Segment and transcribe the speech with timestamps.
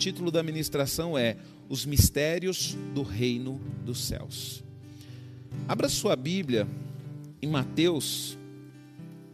[0.00, 1.36] título da ministração é
[1.68, 4.64] Os Mistérios do Reino dos Céus.
[5.68, 6.66] Abra sua Bíblia
[7.42, 8.38] em Mateus,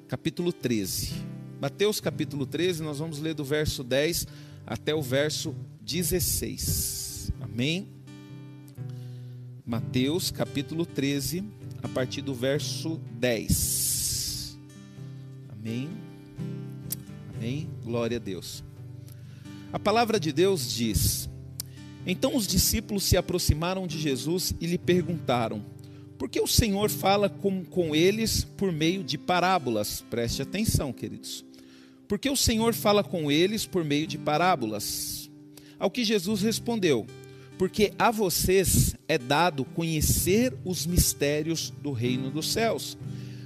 [0.09, 1.23] capítulo 13.
[1.61, 4.27] Mateus, capítulo 13, nós vamos ler do verso 10
[4.67, 7.31] até o verso 16.
[7.41, 7.87] Amém?
[9.65, 11.45] Mateus, capítulo 13,
[11.81, 14.59] a partir do verso 10.
[15.49, 15.89] Amém?
[17.37, 17.71] Amém?
[17.85, 18.65] Glória a Deus.
[19.73, 21.29] A palavra de Deus diz:
[22.07, 25.65] Então os discípulos se aproximaram de Jesus e lhe perguntaram:
[26.19, 30.05] Por que o Senhor fala com, com eles por meio de parábolas?
[30.09, 31.45] Preste atenção, queridos.
[32.07, 35.29] Por que o Senhor fala com eles por meio de parábolas?
[35.79, 37.05] Ao que Jesus respondeu:
[37.59, 42.97] Porque a vocês é dado conhecer os mistérios do reino dos céus,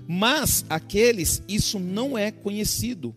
[0.07, 3.15] mas aqueles isso não é conhecido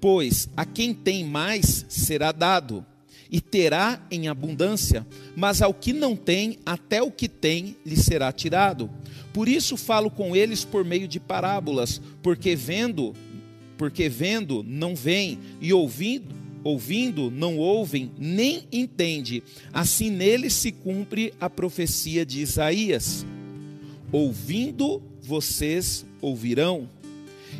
[0.00, 2.84] Pois a quem tem mais será dado,
[3.30, 8.32] e terá em abundância, mas ao que não tem, até o que tem lhe será
[8.32, 8.90] tirado.
[9.32, 13.14] Por isso falo com eles por meio de parábolas, porque vendo,
[13.76, 19.42] porque vendo não veem, e ouvindo, ouvindo não ouvem, nem entende.
[19.72, 23.26] Assim neles se cumpre a profecia de Isaías.
[24.10, 26.88] Ouvindo vocês ouvirão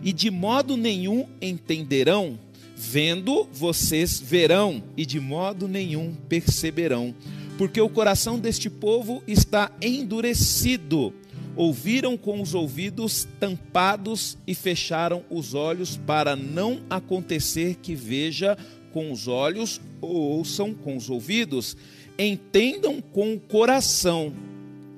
[0.02, 2.38] e de modo nenhum entenderão.
[2.76, 7.12] Vendo, vocês verão, e de modo nenhum perceberão,
[7.56, 11.12] porque o coração deste povo está endurecido.
[11.56, 18.56] Ouviram com os ouvidos tampados e fecharam os olhos, para não acontecer que veja
[18.92, 21.76] com os olhos ou ouçam com os ouvidos,
[22.16, 24.32] entendam com o coração,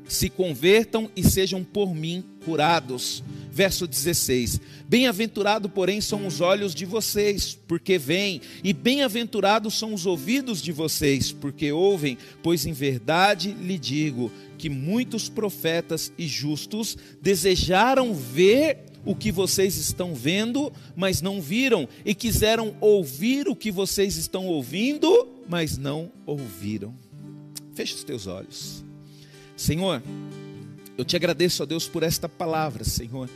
[0.04, 3.22] se convertam e sejam por mim curados.
[3.52, 10.06] Verso 16: Bem-aventurado, porém, são os olhos de vocês, porque veem, e bem-aventurados são os
[10.06, 16.97] ouvidos de vocês, porque ouvem, pois em verdade lhe digo que muitos profetas e justos
[17.20, 23.70] desejaram ver o que vocês estão vendo, mas não viram, e quiseram ouvir o que
[23.70, 26.94] vocês estão ouvindo, mas não ouviram.
[27.75, 28.84] Feche os teus olhos.
[29.56, 30.03] Senhor,
[31.00, 33.28] eu te agradeço, ó Deus, por esta palavra, Senhor.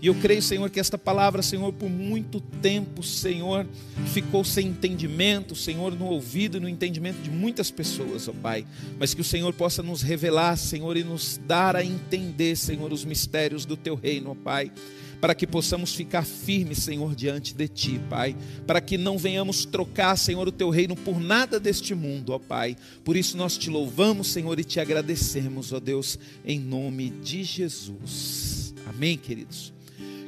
[0.00, 3.64] E eu creio, Senhor, que esta palavra, Senhor, por muito tempo, Senhor,
[4.12, 8.66] ficou sem entendimento, Senhor, no ouvido e no entendimento de muitas pessoas, ó Pai.
[8.98, 13.04] Mas que o Senhor possa nos revelar, Senhor, e nos dar a entender, Senhor, os
[13.04, 14.72] mistérios do Teu reino, ó Pai
[15.22, 18.34] para que possamos ficar firmes, Senhor, diante de Ti, Pai,
[18.66, 22.76] para que não venhamos trocar, Senhor, o Teu reino por nada deste mundo, ó Pai.
[23.04, 28.74] Por isso nós te louvamos, Senhor, e te agradecemos, ó Deus, em nome de Jesus.
[28.84, 29.72] Amém, queridos.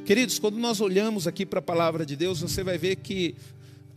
[0.05, 3.35] Queridos, quando nós olhamos aqui para a palavra de Deus, você vai ver que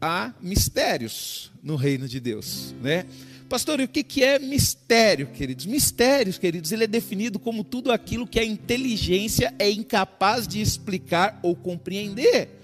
[0.00, 3.06] há mistérios no reino de Deus, né?
[3.48, 5.64] Pastor, e o que é mistério, queridos?
[5.64, 11.41] Mistérios, queridos, ele é definido como tudo aquilo que a inteligência é incapaz de explicar
[11.42, 12.58] ou compreender.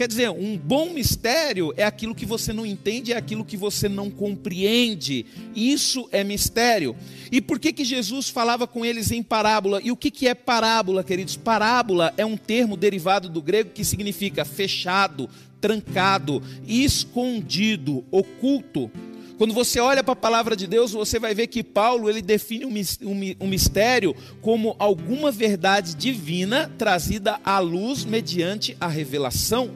[0.00, 3.86] Quer dizer, um bom mistério é aquilo que você não entende, é aquilo que você
[3.86, 5.26] não compreende.
[5.54, 6.96] Isso é mistério.
[7.30, 9.78] E por que, que Jesus falava com eles em parábola?
[9.84, 11.36] E o que, que é parábola, queridos?
[11.36, 15.28] Parábola é um termo derivado do grego que significa fechado,
[15.60, 18.90] trancado, escondido, oculto.
[19.40, 22.66] Quando você olha para a palavra de Deus, você vai ver que Paulo ele define
[22.66, 29.70] um mistério como alguma verdade divina trazida à luz mediante a revelação.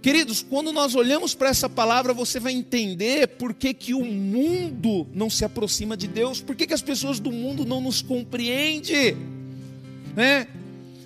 [0.00, 5.06] Queridos, quando nós olhamos para essa palavra, você vai entender por que, que o mundo
[5.12, 9.14] não se aproxima de Deus, por que, que as pessoas do mundo não nos compreendem.
[10.16, 10.48] Né?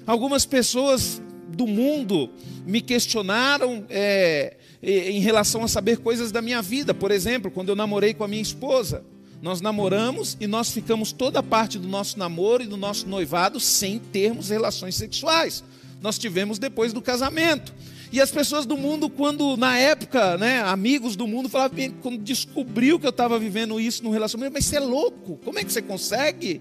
[0.06, 2.30] Algumas pessoas do mundo
[2.64, 6.92] me questionaram é, em relação a saber coisas da minha vida.
[6.92, 9.04] Por exemplo, quando eu namorei com a minha esposa,
[9.40, 13.58] nós namoramos e nós ficamos toda a parte do nosso namoro e do nosso noivado
[13.60, 15.62] sem termos relações sexuais.
[16.00, 17.72] Nós tivemos depois do casamento.
[18.12, 23.00] E as pessoas do mundo, quando na época, né, amigos do mundo falavam, quando descobriu
[23.00, 25.80] que eu estava vivendo isso no relacionamento, mas você é louco, como é que você
[25.80, 26.60] consegue?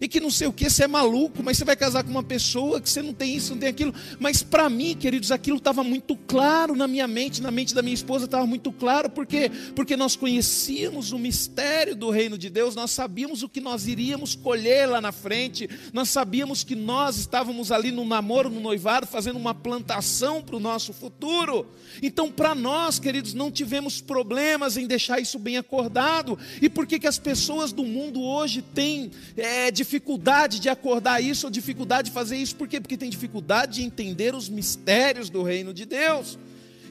[0.00, 2.22] E que não sei o que, você é maluco, mas você vai casar com uma
[2.22, 3.94] pessoa que você não tem isso, não tem aquilo.
[4.18, 7.94] Mas para mim, queridos, aquilo estava muito claro na minha mente, na mente da minha
[7.94, 12.90] esposa estava muito claro, porque porque nós conhecíamos o mistério do reino de Deus, nós
[12.90, 17.90] sabíamos o que nós iríamos colher lá na frente, nós sabíamos que nós estávamos ali
[17.90, 21.66] no namoro, no noivado, fazendo uma plantação para o nosso futuro.
[22.02, 26.38] Então, para nós, queridos, não tivemos problemas em deixar isso bem acordado.
[26.60, 31.22] E por que que as pessoas do mundo hoje têm é, de dificuldade de acordar
[31.22, 32.78] isso, ou dificuldade de fazer isso, por quê?
[32.78, 36.38] Porque tem dificuldade de entender os mistérios do reino de Deus.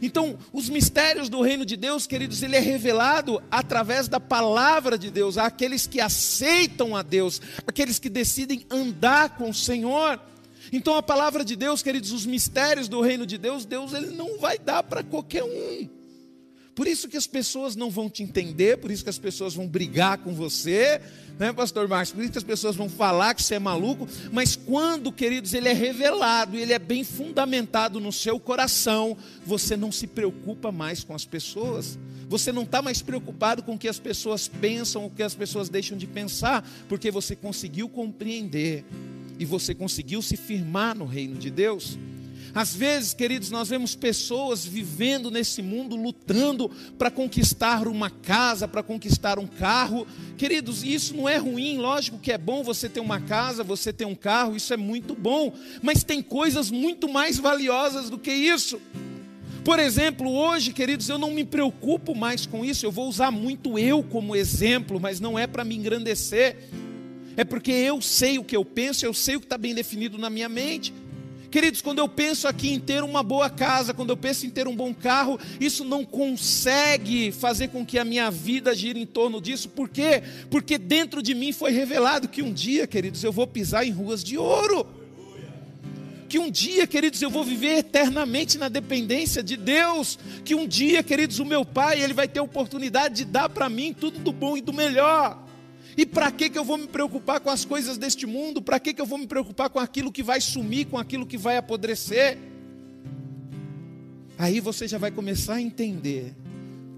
[0.01, 5.11] Então, os mistérios do reino de Deus, queridos, ele é revelado através da palavra de
[5.11, 10.19] Deus, àqueles que aceitam a Deus, aqueles que decidem andar com o Senhor.
[10.71, 14.39] Então, a palavra de Deus, queridos, os mistérios do reino de Deus, Deus ele não
[14.39, 15.96] vai dar para qualquer um.
[16.77, 19.67] Por isso que as pessoas não vão te entender, por isso que as pessoas vão
[19.67, 21.01] brigar com você,
[21.39, 22.11] né, pastor Marcos?
[22.11, 25.67] Por isso que as pessoas vão falar que você é maluco, mas quando, queridos, ele
[25.67, 31.15] é revelado, ele é bem fundamentado no seu coração, você não se preocupa mais com
[31.15, 31.97] as pessoas.
[32.29, 35.69] Você não está mais preocupado com o que as pessoas pensam, o que as pessoas
[35.69, 38.85] deixam de pensar, porque você conseguiu compreender
[39.39, 41.97] e você conseguiu se firmar no reino de Deus.
[42.57, 48.81] Às vezes, queridos, nós vemos pessoas vivendo nesse mundo, lutando para conquistar uma casa, para
[48.81, 50.07] conquistar um carro.
[50.39, 54.05] Queridos, isso não é ruim, lógico que é bom você ter uma casa, você ter
[54.05, 55.53] um carro, isso é muito bom.
[55.83, 58.81] Mas tem coisas muito mais valiosas do que isso.
[59.63, 63.77] Por exemplo, hoje, queridos, eu não me preocupo mais com isso, eu vou usar muito
[63.77, 66.57] eu como exemplo, mas não é para me engrandecer.
[67.35, 70.17] É porque eu sei o que eu penso, eu sei o que está bem definido
[70.17, 70.91] na minha mente.
[71.49, 74.67] Queridos, quando eu penso aqui em ter uma boa casa, quando eu penso em ter
[74.67, 79.39] um bom carro, isso não consegue fazer com que a minha vida gire em torno
[79.39, 79.69] disso.
[79.69, 80.21] Por quê?
[80.49, 84.23] Porque dentro de mim foi revelado que um dia, queridos, eu vou pisar em ruas
[84.23, 84.85] de ouro.
[86.27, 90.19] Que um dia, queridos, eu vou viver eternamente na dependência de Deus.
[90.43, 93.93] Que um dia, queridos, o meu pai, ele vai ter oportunidade de dar para mim
[93.93, 95.46] tudo do bom e do melhor.
[95.97, 98.61] E para que, que eu vou me preocupar com as coisas deste mundo?
[98.61, 101.39] Para que, que eu vou me preocupar com aquilo que vai sumir, com aquilo que
[101.39, 102.37] vai apodrecer?
[104.37, 106.35] Aí você já vai começar a entender.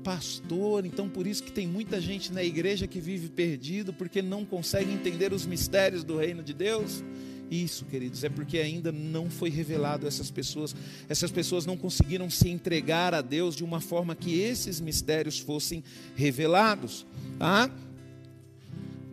[0.04, 4.44] Pastor, então por isso que tem muita gente na igreja que vive perdido, porque não
[4.44, 7.02] consegue entender os mistérios do reino de Deus.
[7.50, 10.76] Isso, queridos, é porque ainda não foi revelado a essas pessoas.
[11.08, 15.84] Essas pessoas não conseguiram se entregar a Deus de uma forma que esses mistérios fossem
[16.16, 17.08] revelados,
[17.40, 17.72] tá?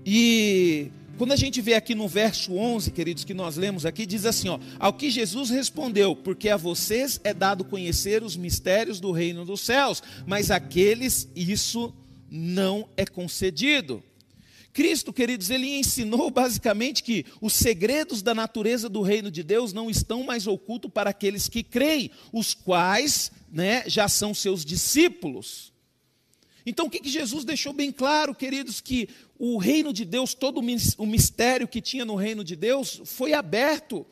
[0.08, 4.25] E quando a gente vê aqui no verso 11, queridos, que nós lemos aqui, diz
[4.25, 9.11] assim: ó, ao que Jesus respondeu, porque a vocês é dado conhecer os mistérios do
[9.11, 11.93] reino dos céus, mas aqueles isso
[12.31, 14.00] não é concedido.
[14.73, 19.91] Cristo, queridos, ele ensinou basicamente que os segredos da natureza do reino de Deus não
[19.91, 25.73] estão mais ocultos para aqueles que creem, os quais né, já são seus discípulos.
[26.67, 30.59] Então, o que, que Jesus deixou bem claro, queridos, que o reino de Deus, todo
[30.61, 34.06] o mistério que tinha no reino de Deus, foi aberto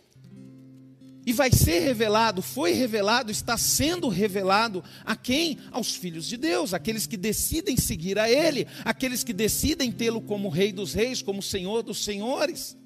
[1.27, 5.59] e vai ser revelado, foi revelado, está sendo revelado a quem?
[5.71, 10.51] Aos filhos de Deus, aqueles que decidem seguir a Ele, aqueles que decidem tê-lo como
[10.51, 12.77] Rei dos Reis, como Senhor dos Senhores.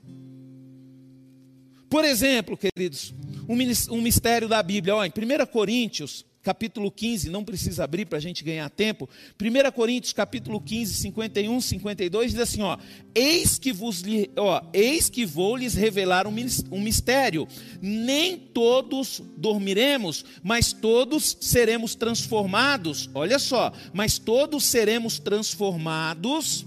[1.91, 3.13] Por exemplo, queridos,
[3.49, 8.21] um mistério da Bíblia, ó, em 1 Coríntios, capítulo 15, não precisa abrir para a
[8.23, 9.07] gente ganhar tempo.
[9.39, 12.79] 1 Coríntios, capítulo 15, 51, 52, diz assim: ó,
[13.15, 14.03] eis que, vos,
[14.35, 17.47] ó, eis que vou lhes revelar um mistério.
[17.83, 23.11] Nem todos dormiremos, mas todos seremos transformados.
[23.13, 26.65] Olha só, mas todos seremos transformados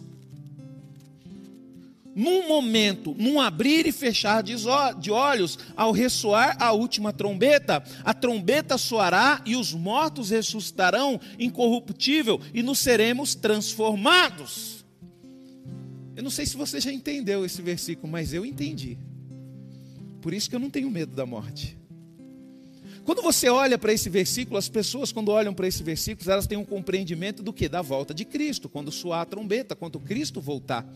[2.16, 8.78] num momento, num abrir e fechar de olhos, ao ressoar a última trombeta, a trombeta
[8.78, 14.86] soará e os mortos ressuscitarão incorruptível e nos seremos transformados.
[16.16, 18.98] Eu não sei se você já entendeu esse versículo, mas eu entendi.
[20.22, 21.78] Por isso que eu não tenho medo da morte.
[23.04, 26.58] Quando você olha para esse versículo, as pessoas quando olham para esse versículo, elas têm
[26.58, 27.68] um compreendimento do que?
[27.68, 30.88] Da volta de Cristo, quando soar a trombeta, quando Cristo voltar.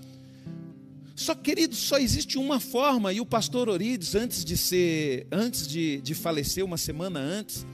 [1.15, 6.01] Só, querido, só existe uma forma, e o pastor Orides, antes de ser, antes de,
[6.01, 7.65] de falecer, uma semana antes,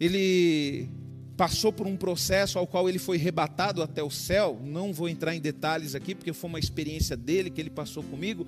[0.00, 0.88] ele
[1.36, 4.58] passou por um processo ao qual ele foi rebatado até o céu.
[4.64, 8.46] Não vou entrar em detalhes aqui, porque foi uma experiência dele que ele passou comigo.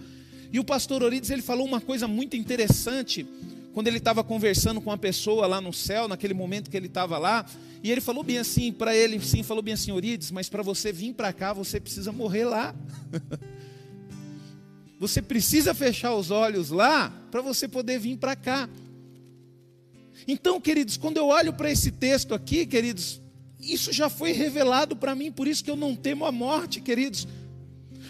[0.51, 3.27] E o pastor Orides ele falou uma coisa muito interessante
[3.73, 7.19] quando ele estava conversando com uma pessoa lá no céu, naquele momento que ele estava
[7.19, 7.47] lá,
[7.83, 10.93] e ele falou bem assim para ele, sim, falou bem assim, Orides, mas para você
[10.93, 12.75] vir para cá, você precisa morrer lá.
[14.99, 18.69] você precisa fechar os olhos lá para você poder vir para cá.
[20.27, 23.21] Então, queridos, quando eu olho para esse texto aqui, queridos,
[23.61, 27.29] isso já foi revelado para mim, por isso que eu não temo a morte, queridos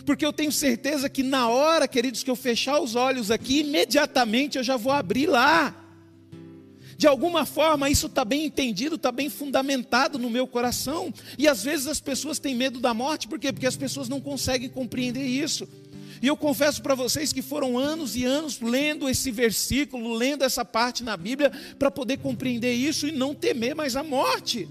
[0.09, 4.57] porque eu tenho certeza que na hora, queridos, que eu fechar os olhos aqui, imediatamente
[4.57, 5.85] eu já vou abrir lá.
[6.97, 11.13] De alguma forma, isso está bem entendido, está bem fundamentado no meu coração.
[11.37, 13.53] E às vezes as pessoas têm medo da morte, por quê?
[13.53, 15.69] Porque as pessoas não conseguem compreender isso.
[16.23, 20.65] E eu confesso para vocês que foram anos e anos lendo esse versículo, lendo essa
[20.65, 24.67] parte na Bíblia, para poder compreender isso e não temer mais a morte.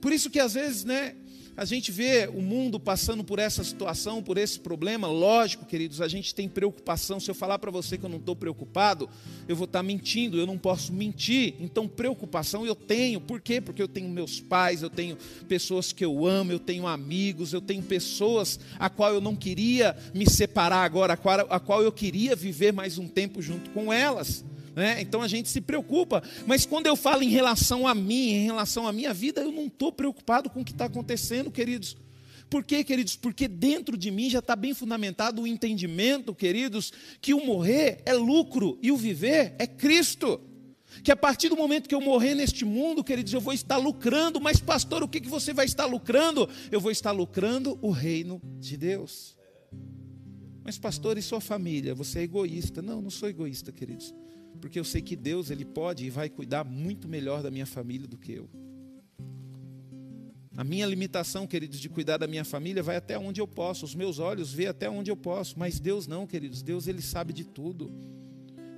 [0.00, 1.16] Por isso que às vezes, né,
[1.60, 6.08] a gente vê o mundo passando por essa situação, por esse problema, lógico, queridos, a
[6.08, 7.20] gente tem preocupação.
[7.20, 9.10] Se eu falar para você que eu não estou preocupado,
[9.46, 11.56] eu vou estar tá mentindo, eu não posso mentir.
[11.60, 13.60] Então, preocupação eu tenho, por quê?
[13.60, 17.60] Porque eu tenho meus pais, eu tenho pessoas que eu amo, eu tenho amigos, eu
[17.60, 21.92] tenho pessoas a qual eu não queria me separar agora, a qual, a qual eu
[21.92, 24.42] queria viver mais um tempo junto com elas.
[24.80, 24.98] Né?
[25.02, 28.86] Então a gente se preocupa, mas quando eu falo em relação a mim, em relação
[28.86, 31.98] à minha vida, eu não estou preocupado com o que está acontecendo, queridos.
[32.48, 33.14] Por quê, queridos?
[33.14, 38.14] Porque dentro de mim já está bem fundamentado o entendimento, queridos, que o morrer é
[38.14, 40.40] lucro e o viver é Cristo.
[41.04, 44.40] Que a partir do momento que eu morrer neste mundo, queridos, eu vou estar lucrando,
[44.40, 46.48] mas pastor, o que, que você vai estar lucrando?
[46.72, 49.36] Eu vou estar lucrando o reino de Deus.
[50.64, 51.94] Mas pastor, e sua família?
[51.94, 52.80] Você é egoísta?
[52.80, 54.14] Não, não sou egoísta, queridos
[54.60, 58.06] porque eu sei que Deus ele pode e vai cuidar muito melhor da minha família
[58.06, 58.48] do que eu.
[60.56, 63.84] A minha limitação, queridos, de cuidar da minha família vai até onde eu posso.
[63.84, 66.62] Os meus olhos vê até onde eu posso, mas Deus não, queridos.
[66.62, 67.90] Deus ele sabe de tudo.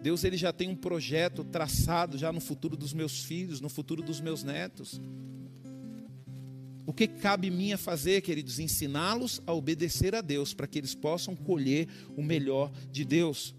[0.02, 4.02] Deus ele já tem um projeto traçado já no futuro dos meus filhos, no futuro
[4.02, 5.00] dos meus netos.
[6.84, 8.58] O que cabe mim a fazer, queridos?
[8.58, 13.54] Ensiná-los a obedecer a Deus, para que eles possam colher o melhor de Deus.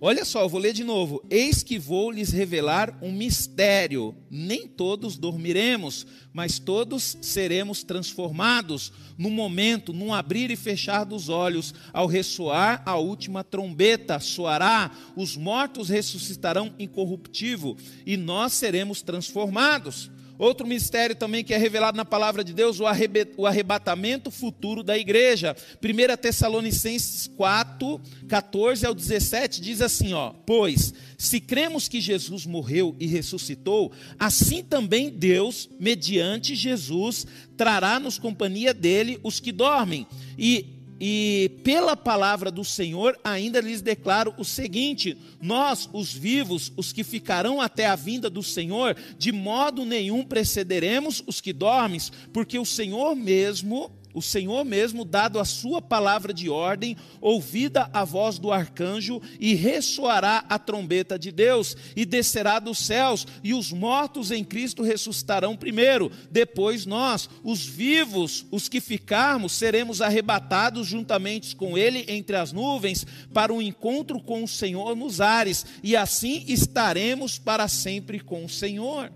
[0.00, 1.24] Olha só, eu vou ler de novo.
[1.30, 4.14] Eis que vou lhes revelar um mistério.
[4.30, 11.74] Nem todos dormiremos, mas todos seremos transformados no momento, num abrir e fechar dos olhos,
[11.92, 20.10] ao ressoar a última trombeta, soará, os mortos ressuscitarão incorruptível e nós seremos transformados.
[20.38, 25.56] Outro mistério também que é revelado na palavra de Deus, o arrebatamento futuro da igreja.
[25.82, 32.94] 1 Tessalonicenses 4, 14 ao 17 diz assim: ó, Pois, se cremos que Jesus morreu
[32.98, 37.26] e ressuscitou, assim também Deus, mediante Jesus,
[37.56, 40.06] trará-nos companhia dele os que dormem.
[40.38, 46.92] E e pela palavra do Senhor ainda lhes declaro o seguinte: nós, os vivos, os
[46.92, 52.00] que ficarão até a vinda do Senhor, de modo nenhum precederemos os que dormem,
[52.32, 58.02] porque o Senhor mesmo o Senhor mesmo, dado a sua palavra de ordem, ouvida a
[58.02, 63.70] voz do arcanjo, e ressoará a trombeta de Deus, e descerá dos céus, e os
[63.70, 71.54] mortos em Cristo ressuscitarão primeiro, depois nós, os vivos, os que ficarmos, seremos arrebatados juntamente
[71.54, 75.94] com Ele entre as nuvens, para o um encontro com o Senhor nos ares, e
[75.94, 79.12] assim estaremos para sempre com o Senhor.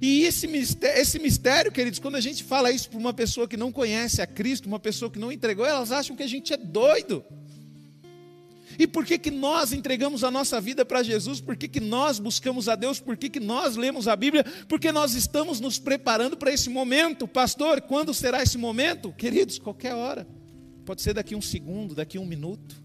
[0.00, 3.56] E esse mistério, esse mistério, queridos, quando a gente fala isso para uma pessoa que
[3.56, 6.56] não conhece a Cristo, uma pessoa que não entregou, elas acham que a gente é
[6.56, 7.24] doido.
[8.78, 11.40] E por que, que nós entregamos a nossa vida para Jesus?
[11.40, 13.00] Por que, que nós buscamos a Deus?
[13.00, 14.44] Por que, que nós lemos a Bíblia?
[14.68, 17.26] Porque nós estamos nos preparando para esse momento.
[17.26, 19.12] Pastor, quando será esse momento?
[19.12, 20.26] Queridos, qualquer hora.
[20.84, 22.76] Pode ser daqui um segundo, daqui um minuto.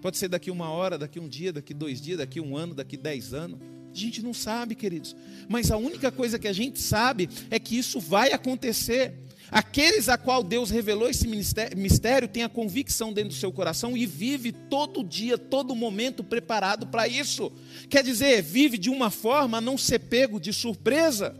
[0.00, 2.96] Pode ser daqui uma hora, daqui um dia, daqui dois dias, daqui um ano, daqui
[2.96, 3.58] dez anos.
[3.96, 5.16] A gente não sabe, queridos.
[5.48, 9.14] Mas a única coisa que a gente sabe é que isso vai acontecer.
[9.50, 14.04] Aqueles a qual Deus revelou esse mistério têm a convicção dentro do seu coração e
[14.04, 17.52] vive todo dia, todo momento preparado para isso.
[17.88, 21.34] Quer dizer, vive de uma forma a não ser pego de surpresa.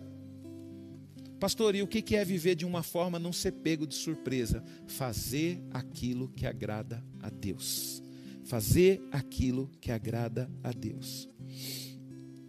[1.38, 4.64] Pastor, e o que é viver de uma forma a não ser pego de surpresa?
[4.86, 8.02] Fazer aquilo que agrada a Deus.
[8.44, 11.28] Fazer aquilo que agrada a Deus.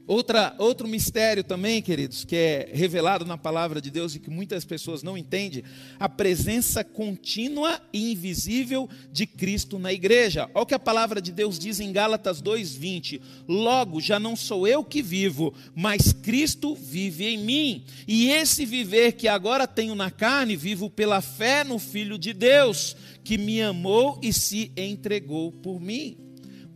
[0.07, 4.63] Outra, outro mistério também, queridos, que é revelado na palavra de Deus e que muitas
[4.63, 5.65] pessoas não entendem,
[5.99, 10.49] a presença contínua e invisível de Cristo na igreja.
[10.53, 13.21] Olha o que a palavra de Deus diz em Gálatas 2:20.
[13.49, 17.83] Logo, já não sou eu que vivo, mas Cristo vive em mim.
[18.07, 22.95] E esse viver que agora tenho na carne, vivo pela fé no Filho de Deus,
[23.25, 26.26] que me amou e se entregou por mim.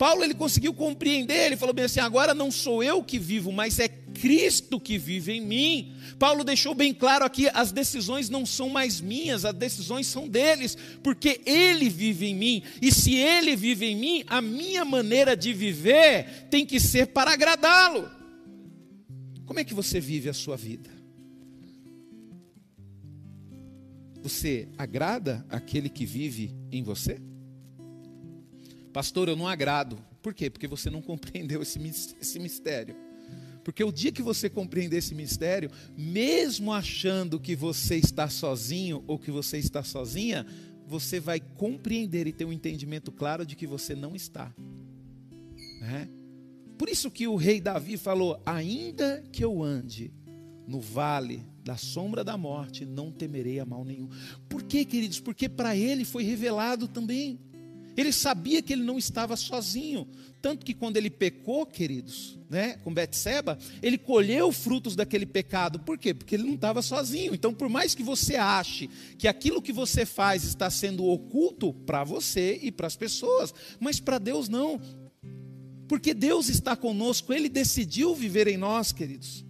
[0.02, 3.78] Paulo ele conseguiu compreender, ele falou bem assim: agora não sou eu que vivo, mas
[3.78, 5.94] é Cristo que vive em mim.
[6.18, 10.76] Paulo deixou bem claro aqui: as decisões não são mais minhas, as decisões são deles,
[11.04, 15.54] porque Ele vive em mim, e se Ele vive em mim, a minha maneira de
[15.54, 18.10] viver tem que ser para agradá-lo.
[19.46, 20.90] Como é que você vive a sua vida?
[24.24, 27.22] Você agrada aquele que vive em você?
[28.94, 29.98] Pastor, eu não agrado.
[30.22, 30.50] Por quê?
[30.50, 31.80] Porque você não compreendeu esse,
[32.40, 32.96] mistério.
[33.64, 39.20] Porque o dia que você compreender esse mistério, mesmo achando que você está sozinho ou
[39.20, 40.46] que você está sozinha,
[40.88, 44.54] você vai compreender e ter um entendimento claro de que você não está.
[45.80, 46.10] Né?
[46.78, 50.12] Por isso que o rei Davi falou: ainda que eu ande
[50.68, 54.10] no vale da sombra da morte, não temerei a mal nenhum.
[54.50, 55.20] Por quê, queridos?
[55.20, 57.40] Porque para ele foi revelado também.
[57.96, 60.08] Ele sabia que ele não estava sozinho,
[60.42, 65.80] tanto que quando ele pecou, queridos, né, com Betseba, ele colheu frutos daquele pecado.
[65.80, 66.14] Por quê?
[66.14, 67.34] Porque ele não estava sozinho.
[67.34, 72.04] Então, por mais que você ache que aquilo que você faz está sendo oculto para
[72.04, 74.82] você e para as pessoas, mas para Deus não.
[75.88, 79.46] Porque Deus está conosco, ele decidiu viver em nós, queridos.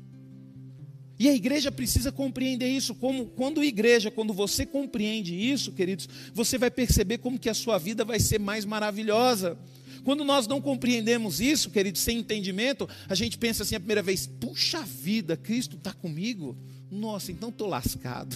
[1.21, 2.95] E a igreja precisa compreender isso.
[2.95, 7.53] Como quando a igreja, quando você compreende isso, queridos, você vai perceber como que a
[7.53, 9.55] sua vida vai ser mais maravilhosa.
[10.03, 14.25] Quando nós não compreendemos isso, queridos, sem entendimento, a gente pensa assim a primeira vez:
[14.25, 16.57] puxa vida, Cristo está comigo.
[16.89, 18.35] Nossa, então estou lascado.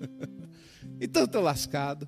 [1.00, 2.06] então estou lascado.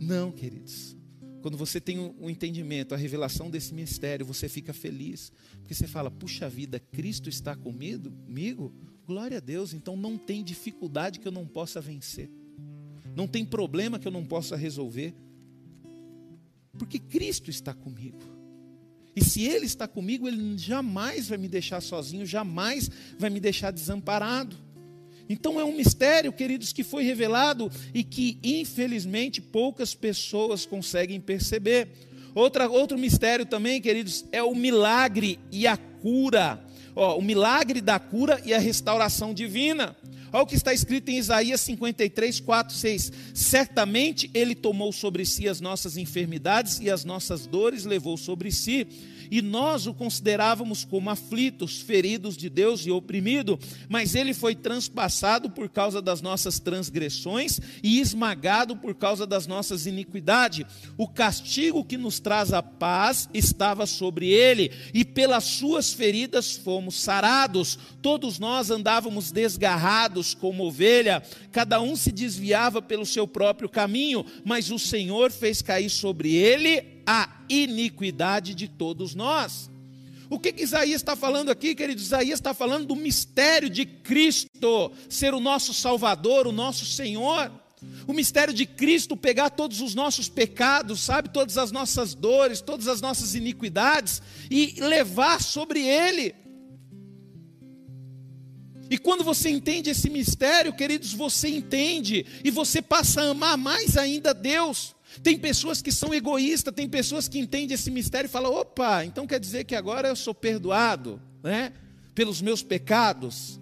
[0.00, 0.96] Não, queridos.
[1.40, 5.30] Quando você tem o um entendimento, a revelação desse mistério, você fica feliz.
[5.60, 8.10] Porque você fala: puxa vida, Cristo está comigo?
[9.06, 12.30] Glória a Deus, então não tem dificuldade que eu não possa vencer,
[13.16, 15.14] não tem problema que eu não possa resolver,
[16.78, 18.18] porque Cristo está comigo.
[19.14, 23.70] E se Ele está comigo, Ele jamais vai me deixar sozinho, jamais vai me deixar
[23.72, 24.56] desamparado.
[25.28, 31.88] Então é um mistério, queridos, que foi revelado e que infelizmente poucas pessoas conseguem perceber.
[32.34, 36.64] Outra, outro mistério também, queridos, é o milagre e a cura
[37.00, 39.96] ó, o milagre da cura e a restauração divina.
[40.30, 43.12] Olha o que está escrito em Isaías 53, 4, 6.
[43.34, 48.86] Certamente Ele tomou sobre si as nossas enfermidades e as nossas dores levou sobre si
[49.30, 53.58] e nós o considerávamos como aflitos, feridos de Deus e oprimido,
[53.88, 59.86] mas ele foi transpassado por causa das nossas transgressões e esmagado por causa das nossas
[59.86, 60.66] iniquidades.
[60.96, 67.00] O castigo que nos traz a paz estava sobre ele, e pelas suas feridas fomos
[67.00, 67.78] sarados.
[68.02, 71.22] Todos nós andávamos desgarrados como ovelha,
[71.52, 76.99] cada um se desviava pelo seu próprio caminho, mas o Senhor fez cair sobre ele
[77.06, 79.70] a iniquidade de todos nós.
[80.30, 82.00] O que, que Isaías está falando aqui, querido?
[82.00, 87.50] Isaías está falando do mistério de Cristo ser o nosso Salvador, o nosso Senhor.
[88.06, 92.86] O mistério de Cristo pegar todos os nossos pecados, sabe, todas as nossas dores, todas
[92.86, 96.34] as nossas iniquidades e levar sobre Ele.
[98.90, 103.96] E quando você entende esse mistério, queridos, você entende e você passa a amar mais
[103.96, 104.96] ainda Deus.
[105.22, 109.26] Tem pessoas que são egoístas, tem pessoas que entendem esse mistério e falam: opa, então
[109.26, 111.72] quer dizer que agora eu sou perdoado, né?
[112.14, 113.60] Pelos meus pecados.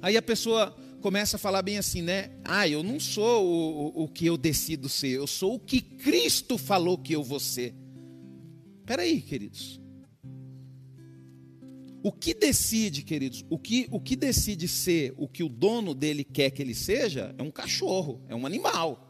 [0.00, 2.30] Aí a pessoa começa a falar bem assim, né?
[2.44, 5.80] Ah, eu não sou o, o, o que eu decido ser, eu sou o que
[5.80, 7.74] Cristo falou que eu vou ser.
[8.80, 9.80] Espera aí, queridos.
[12.02, 16.24] O que decide, queridos, o que, o que decide ser o que o dono dele
[16.24, 19.07] quer que ele seja é um cachorro, é um animal.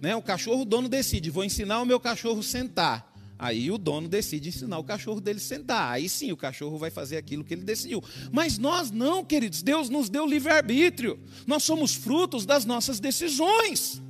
[0.00, 0.14] Né?
[0.14, 3.16] O cachorro, o dono decide, vou ensinar o meu cachorro a sentar.
[3.38, 5.92] Aí o dono decide ensinar o cachorro dele a sentar.
[5.92, 8.02] Aí sim o cachorro vai fazer aquilo que ele decidiu.
[8.32, 9.62] Mas nós não, queridos.
[9.62, 11.18] Deus nos deu livre-arbítrio.
[11.46, 14.00] Nós somos frutos das nossas decisões.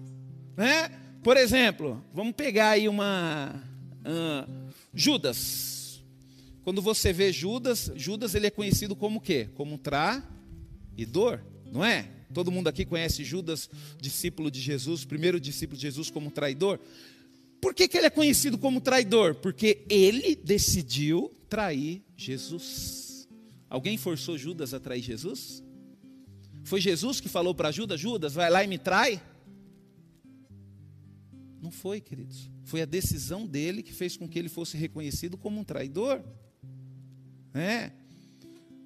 [0.56, 0.88] Né?
[1.22, 3.62] Por exemplo, vamos pegar aí uma.
[4.02, 6.04] Uh, Judas.
[6.62, 9.48] Quando você vê Judas, Judas ele é conhecido como o quê?
[9.54, 11.40] Como traidor,
[11.72, 12.08] não é?
[12.32, 16.80] Todo mundo aqui conhece Judas, discípulo de Jesus, primeiro discípulo de Jesus como traidor.
[17.60, 19.34] Por que, que ele é conhecido como traidor?
[19.36, 23.28] Porque ele decidiu trair Jesus.
[23.68, 25.62] Alguém forçou Judas a trair Jesus?
[26.64, 29.22] Foi Jesus que falou para Judas: Judas, vai lá e me trai?
[31.60, 32.50] Não foi, queridos.
[32.64, 36.22] Foi a decisão dele que fez com que ele fosse reconhecido como um traidor.
[37.54, 37.90] É.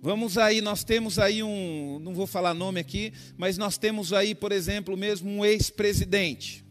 [0.03, 4.35] Vamos aí, nós temos aí um, não vou falar nome aqui, mas nós temos aí,
[4.35, 6.65] por exemplo, mesmo um ex-presidente.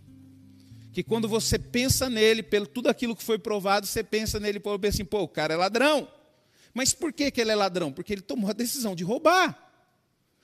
[0.92, 4.88] Que quando você pensa nele, pelo tudo aquilo que foi provado, você pensa nele e
[4.88, 6.08] assim, pô, o cara é ladrão.
[6.74, 7.92] Mas por que, que ele é ladrão?
[7.92, 9.72] Porque ele tomou a decisão de roubar.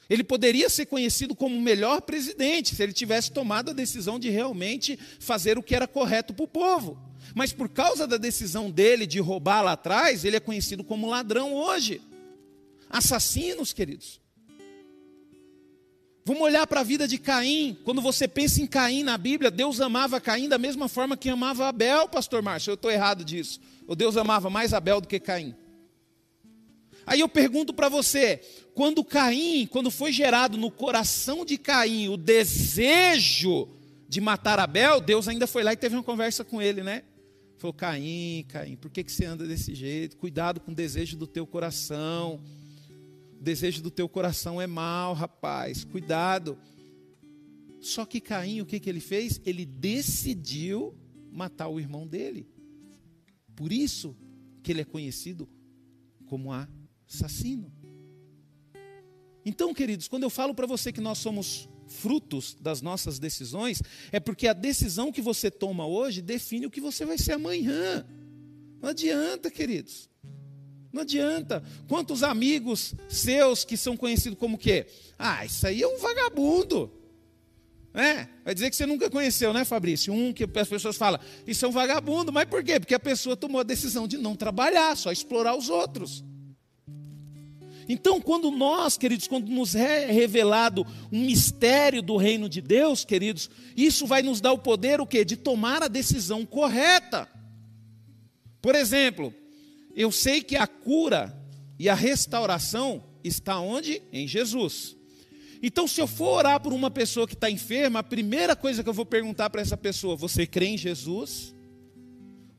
[0.07, 4.29] Ele poderia ser conhecido como o melhor presidente se ele tivesse tomado a decisão de
[4.29, 6.99] realmente fazer o que era correto para o povo.
[7.33, 11.51] Mas por causa da decisão dele de roubar lá atrás, ele é conhecido como ladrão
[11.51, 11.99] hoje
[12.89, 14.21] assassinos, queridos.
[16.27, 17.77] Vamos olhar para a vida de Caim.
[17.83, 21.67] Quando você pensa em Caim na Bíblia, Deus amava Caim da mesma forma que amava
[21.67, 22.71] Abel, pastor Márcio.
[22.71, 23.59] Eu estou errado disso.
[23.87, 25.53] Ou Deus amava mais Abel do que Caim?
[27.05, 28.41] Aí eu pergunto para você:
[28.73, 33.69] quando Caim, quando foi gerado no coração de Caim o desejo
[34.07, 37.03] de matar Abel, Deus ainda foi lá e teve uma conversa com ele, né?
[37.59, 40.17] Falou: Caim, Caim, por que, que você anda desse jeito?
[40.17, 42.41] Cuidado com o desejo do teu coração.
[43.45, 45.83] Desejo do teu coração é mal, rapaz.
[45.83, 46.57] Cuidado.
[47.79, 49.39] Só que Caim, o que, que ele fez?
[49.45, 50.97] Ele decidiu
[51.31, 52.49] matar o irmão dele.
[53.55, 54.17] Por isso
[54.63, 55.47] que ele é conhecido
[56.25, 57.71] como assassino.
[59.45, 63.79] Então, queridos, quando eu falo para você que nós somos frutos das nossas decisões,
[64.11, 68.03] é porque a decisão que você toma hoje define o que você vai ser amanhã.
[68.81, 70.09] Não adianta, queridos.
[70.95, 71.61] Não adianta.
[71.89, 74.87] Quantos amigos seus que são conhecidos como quê?
[75.19, 76.89] Ah, isso aí é um vagabundo.
[77.93, 80.13] É, vai dizer que você nunca conheceu, né, Fabrício?
[80.13, 82.79] Um que as pessoas falam, isso é um vagabundo, mas por quê?
[82.79, 86.23] Porque a pessoa tomou a decisão de não trabalhar, só explorar os outros.
[87.89, 93.49] Então, quando nós, queridos, quando nos é revelado um mistério do reino de Deus, queridos,
[93.75, 95.25] isso vai nos dar o poder o quê?
[95.25, 97.27] De tomar a decisão correta.
[98.61, 99.33] Por exemplo,
[99.95, 101.35] eu sei que a cura
[101.79, 104.01] e a restauração está onde?
[104.11, 104.95] Em Jesus.
[105.63, 108.89] Então, se eu for orar por uma pessoa que está enferma, a primeira coisa que
[108.89, 111.55] eu vou perguntar para essa pessoa: você crê em Jesus?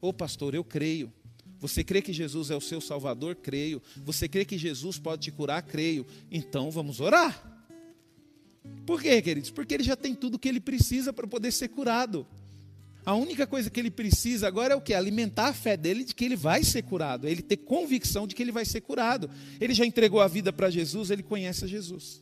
[0.00, 1.12] Ô pastor, eu creio.
[1.58, 3.36] Você crê que Jesus é o seu Salvador?
[3.36, 3.82] Creio.
[4.04, 5.62] Você crê que Jesus pode te curar?
[5.62, 6.06] Creio.
[6.30, 7.54] Então vamos orar.
[8.84, 9.50] Por quê, queridos?
[9.50, 12.26] Porque ele já tem tudo que ele precisa para poder ser curado.
[13.06, 14.92] A única coisa que ele precisa agora é o que?
[14.92, 17.28] Alimentar a fé dele de que ele vai ser curado.
[17.28, 19.30] Ele ter convicção de que ele vai ser curado.
[19.60, 22.20] Ele já entregou a vida para Jesus, ele conhece a Jesus.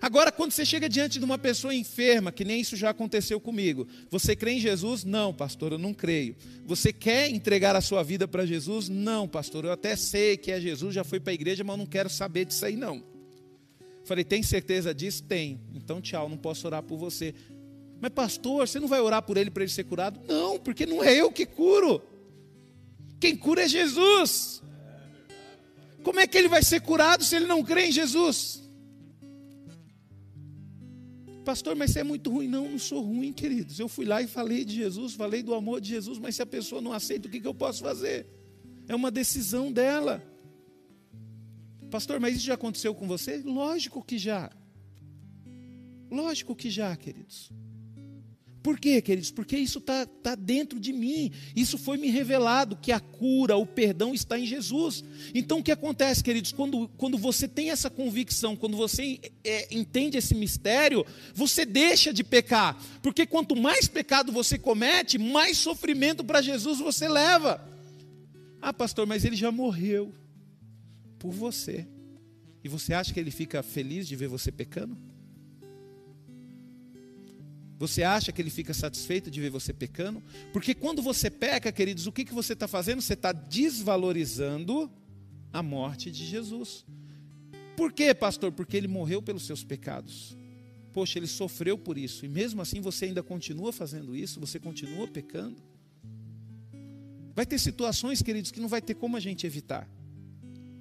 [0.00, 3.86] Agora, quando você chega diante de uma pessoa enferma, que nem isso já aconteceu comigo,
[4.10, 5.04] você crê em Jesus?
[5.04, 6.36] Não, pastor, eu não creio.
[6.64, 8.88] Você quer entregar a sua vida para Jesus?
[8.88, 11.78] Não, pastor, eu até sei que é Jesus, já fui para a igreja, mas eu
[11.78, 13.04] não quero saber disso aí, não.
[14.04, 15.22] Falei, tem certeza disso?
[15.22, 15.60] Tenho.
[15.74, 17.34] Então, tchau, não posso orar por você.
[18.02, 20.20] Mas, pastor, você não vai orar por ele para ele ser curado?
[20.26, 22.02] Não, porque não é eu que curo.
[23.20, 24.60] Quem cura é Jesus.
[26.02, 28.60] Como é que ele vai ser curado se ele não crê em Jesus?
[31.44, 32.48] Pastor, mas você é muito ruim.
[32.48, 33.78] Não, não sou ruim, queridos.
[33.78, 36.46] Eu fui lá e falei de Jesus, falei do amor de Jesus, mas se a
[36.46, 38.26] pessoa não aceita, o que, eu posso fazer?
[38.88, 40.20] É uma decisão dela.
[41.88, 43.36] Pastor, mas isso já aconteceu com você?
[43.44, 44.50] Lógico que já.
[46.10, 47.52] Lógico que já, queridos.
[48.62, 49.30] Por quê, queridos?
[49.30, 51.32] Porque isso está tá dentro de mim.
[51.54, 55.02] Isso foi me revelado, que a cura, o perdão está em Jesus.
[55.34, 56.52] Então o que acontece, queridos?
[56.52, 62.22] Quando, quando você tem essa convicção, quando você é, entende esse mistério, você deixa de
[62.22, 62.80] pecar.
[63.02, 67.68] Porque quanto mais pecado você comete, mais sofrimento para Jesus você leva.
[68.60, 70.14] Ah, pastor, mas ele já morreu
[71.18, 71.88] por você.
[72.62, 74.96] E você acha que ele fica feliz de ver você pecando?
[77.82, 80.22] Você acha que ele fica satisfeito de ver você pecando?
[80.52, 83.02] Porque quando você peca, queridos, o que, que você está fazendo?
[83.02, 84.88] Você está desvalorizando
[85.52, 86.86] a morte de Jesus.
[87.76, 88.52] Por quê, pastor?
[88.52, 90.36] Porque ele morreu pelos seus pecados.
[90.92, 92.24] Poxa, ele sofreu por isso.
[92.24, 95.60] E mesmo assim você ainda continua fazendo isso, você continua pecando.
[97.34, 99.90] Vai ter situações, queridos, que não vai ter como a gente evitar.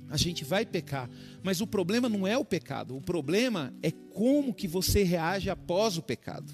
[0.07, 1.09] A gente vai pecar,
[1.41, 5.97] mas o problema não é o pecado, o problema é como que você reage após
[5.97, 6.53] o pecado.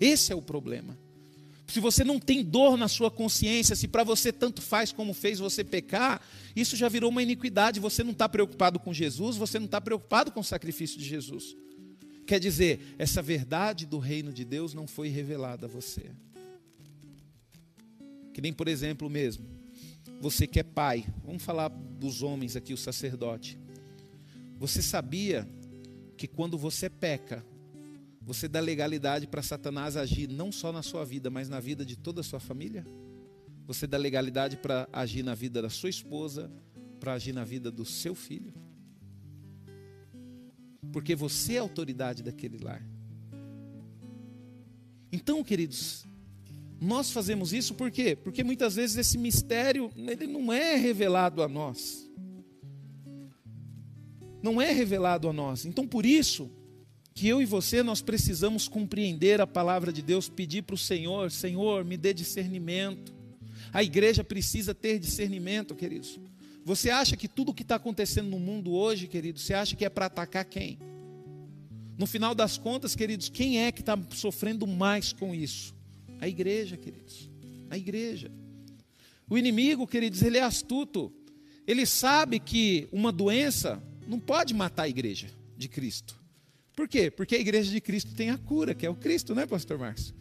[0.00, 0.98] Esse é o problema.
[1.66, 5.38] Se você não tem dor na sua consciência, se para você tanto faz como fez
[5.38, 6.20] você pecar,
[6.54, 7.80] isso já virou uma iniquidade.
[7.80, 11.56] Você não está preocupado com Jesus, você não está preocupado com o sacrifício de Jesus.
[12.26, 16.10] Quer dizer, essa verdade do reino de Deus não foi revelada a você.
[18.34, 19.44] Que nem, por exemplo, mesmo,
[20.20, 23.58] você que é pai, vamos falar dos homens aqui, o sacerdote.
[24.58, 25.48] Você sabia
[26.16, 27.44] que quando você peca,
[28.24, 31.96] você dá legalidade para Satanás agir não só na sua vida, mas na vida de
[31.96, 32.86] toda a sua família?
[33.66, 36.50] Você dá legalidade para agir na vida da sua esposa,
[37.00, 38.54] para agir na vida do seu filho?
[40.92, 42.86] Porque você é a autoridade daquele lar.
[45.10, 46.06] Então, queridos,
[46.80, 48.14] nós fazemos isso por quê?
[48.14, 52.08] Porque muitas vezes esse mistério ele não é revelado a nós.
[54.42, 55.64] Não é revelado a nós.
[55.64, 56.50] Então, por isso,
[57.14, 61.30] que eu e você nós precisamos compreender a palavra de Deus, pedir para o Senhor,
[61.30, 63.14] Senhor, me dê discernimento.
[63.72, 66.18] A igreja precisa ter discernimento, queridos.
[66.64, 69.84] Você acha que tudo o que está acontecendo no mundo hoje, queridos, você acha que
[69.84, 70.78] é para atacar quem?
[71.98, 75.74] No final das contas, queridos, quem é que está sofrendo mais com isso?
[76.20, 77.28] A igreja, queridos.
[77.68, 78.30] A igreja.
[79.28, 81.12] O inimigo, queridos, ele é astuto.
[81.66, 86.21] Ele sabe que uma doença não pode matar a igreja de Cristo.
[86.74, 87.10] Por quê?
[87.10, 90.14] Porque a igreja de Cristo tem a cura, que é o Cristo, né, pastor Marcos?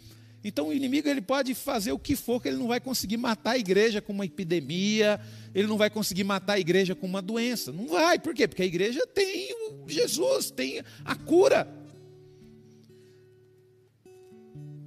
[0.43, 3.51] Então o inimigo ele pode fazer o que for, que ele não vai conseguir matar
[3.51, 5.19] a igreja com uma epidemia,
[5.53, 7.71] ele não vai conseguir matar a igreja com uma doença.
[7.71, 8.47] Não vai, por quê?
[8.47, 9.55] Porque a igreja tem
[9.87, 11.67] Jesus, tem a cura.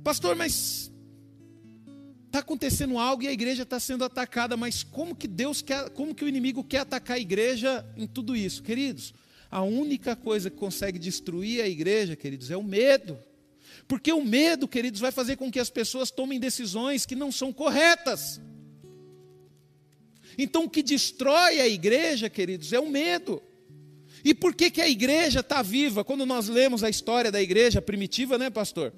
[0.02, 0.92] Pastor, mas
[2.26, 6.14] está acontecendo algo e a igreja está sendo atacada, mas como que Deus quer, como
[6.14, 8.60] que o inimigo quer atacar a igreja em tudo isso?
[8.60, 9.14] Queridos,
[9.54, 13.16] a única coisa que consegue destruir a igreja, queridos, é o medo.
[13.86, 17.52] Porque o medo, queridos, vai fazer com que as pessoas tomem decisões que não são
[17.52, 18.40] corretas.
[20.36, 23.40] Então, o que destrói a igreja, queridos, é o medo.
[24.24, 26.02] E por que, que a igreja está viva?
[26.02, 28.92] Quando nós lemos a história da igreja primitiva, né, pastor?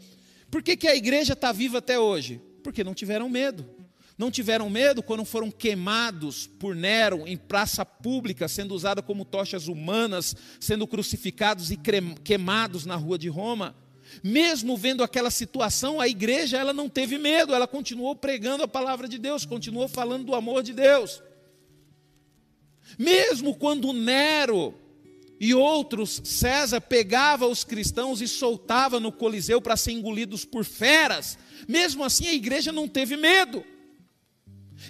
[0.50, 2.40] Por que, que a igreja está viva até hoje?
[2.62, 3.68] Porque não tiveram medo.
[4.18, 9.68] Não tiveram medo quando foram queimados por Nero em praça pública, sendo usada como tochas
[9.68, 11.78] humanas, sendo crucificados e
[12.24, 13.76] queimados na rua de Roma.
[14.22, 19.06] Mesmo vendo aquela situação, a igreja ela não teve medo, ela continuou pregando a palavra
[19.06, 21.22] de Deus, continuou falando do amor de Deus.
[22.98, 24.74] Mesmo quando Nero
[25.38, 31.36] e outros, César pegava os cristãos e soltava no Coliseu para ser engolidos por feras,
[31.68, 33.62] mesmo assim a igreja não teve medo.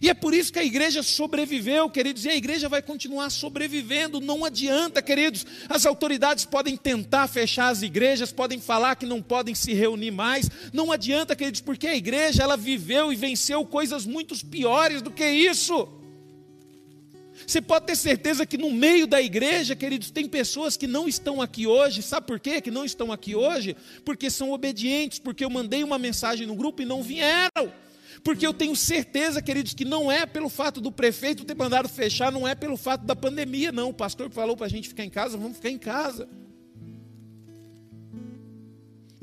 [0.01, 4.21] E é por isso que a igreja sobreviveu, queridos, e a igreja vai continuar sobrevivendo.
[4.21, 5.47] Não adianta, queridos.
[5.69, 10.51] As autoridades podem tentar fechar as igrejas, podem falar que não podem se reunir mais.
[10.73, 15.27] Não adianta, queridos, porque a igreja ela viveu e venceu coisas muito piores do que
[15.27, 15.89] isso.
[17.47, 21.43] Você pode ter certeza que no meio da igreja, queridos, tem pessoas que não estão
[21.43, 22.03] aqui hoje.
[22.03, 23.77] Sabe por quê que não estão aqui hoje?
[24.05, 27.73] Porque são obedientes, porque eu mandei uma mensagem no grupo e não vieram.
[28.27, 32.33] Porque eu tenho certeza, queridos, que não é pelo fato do prefeito ter mandado fechar,
[32.33, 33.91] não é pelo fato da pandemia, não.
[33.91, 36.29] O pastor falou para a gente ficar em casa, vamos ficar em casa.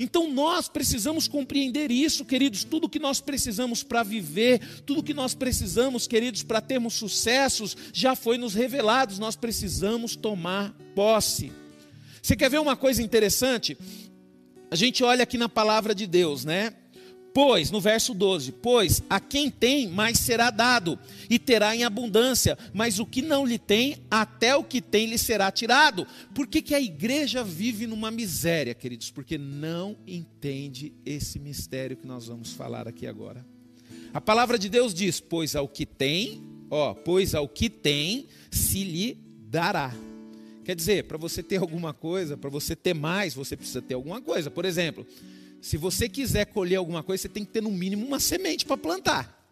[0.00, 2.64] Então nós precisamos compreender isso, queridos.
[2.64, 8.16] Tudo que nós precisamos para viver, tudo que nós precisamos, queridos, para termos sucessos, já
[8.16, 9.20] foi nos revelado.
[9.20, 11.52] Nós precisamos tomar posse.
[12.22, 13.76] Você quer ver uma coisa interessante?
[14.70, 16.72] A gente olha aqui na palavra de Deus, né?
[17.34, 20.96] Pois, no verso 12: Pois a quem tem, mais será dado,
[21.28, 25.18] e terá em abundância, mas o que não lhe tem, até o que tem lhe
[25.18, 26.06] será tirado.
[26.32, 29.10] Por que, que a igreja vive numa miséria, queridos?
[29.10, 33.44] Porque não entende esse mistério que nós vamos falar aqui agora.
[34.12, 38.84] A palavra de Deus diz: Pois ao que tem, ó, pois ao que tem, se
[38.84, 39.18] lhe
[39.50, 39.92] dará.
[40.64, 44.22] Quer dizer, para você ter alguma coisa, para você ter mais, você precisa ter alguma
[44.22, 44.50] coisa.
[44.50, 45.04] Por exemplo,
[45.64, 48.76] se você quiser colher alguma coisa, você tem que ter no mínimo uma semente para
[48.76, 49.48] plantar.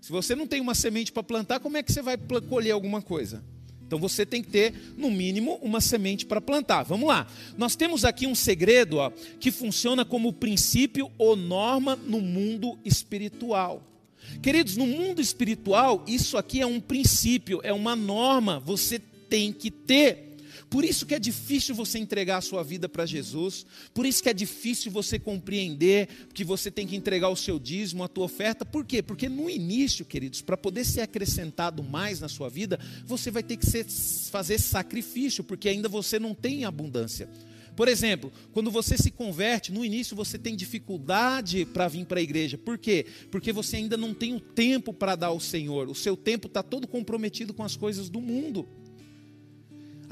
[0.00, 2.16] Se você não tem uma semente para plantar, como é que você vai
[2.48, 3.44] colher alguma coisa?
[3.86, 6.84] Então você tem que ter, no mínimo, uma semente para plantar.
[6.84, 7.26] Vamos lá.
[7.58, 13.86] Nós temos aqui um segredo ó, que funciona como princípio ou norma no mundo espiritual.
[14.40, 19.70] Queridos, no mundo espiritual, isso aqui é um princípio, é uma norma, você tem que
[19.70, 20.31] ter.
[20.72, 24.30] Por isso que é difícil você entregar a sua vida para Jesus, por isso que
[24.30, 28.64] é difícil você compreender que você tem que entregar o seu dízimo, a tua oferta.
[28.64, 29.02] Por quê?
[29.02, 33.58] Porque no início, queridos, para poder ser acrescentado mais na sua vida, você vai ter
[33.58, 37.28] que ser, fazer sacrifício, porque ainda você não tem abundância.
[37.76, 42.22] Por exemplo, quando você se converte, no início você tem dificuldade para vir para a
[42.22, 42.56] igreja.
[42.56, 43.04] Por quê?
[43.30, 45.90] Porque você ainda não tem o tempo para dar ao Senhor.
[45.90, 48.66] O seu tempo está todo comprometido com as coisas do mundo.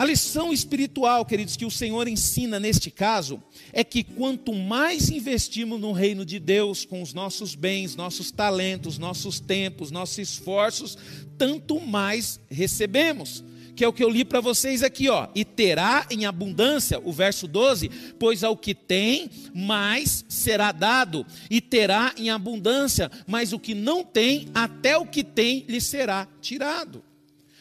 [0.00, 3.38] A lição espiritual, queridos, que o Senhor ensina neste caso
[3.70, 8.96] é que quanto mais investimos no reino de Deus com os nossos bens, nossos talentos,
[8.96, 10.96] nossos tempos, nossos esforços,
[11.36, 13.44] tanto mais recebemos.
[13.76, 15.28] Que é o que eu li para vocês aqui, ó.
[15.34, 21.60] E terá em abundância, o verso 12, pois ao que tem, mais será dado, e
[21.60, 27.04] terá em abundância, mas o que não tem, até o que tem lhe será tirado.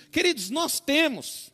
[0.09, 1.48] Queridos, nós temos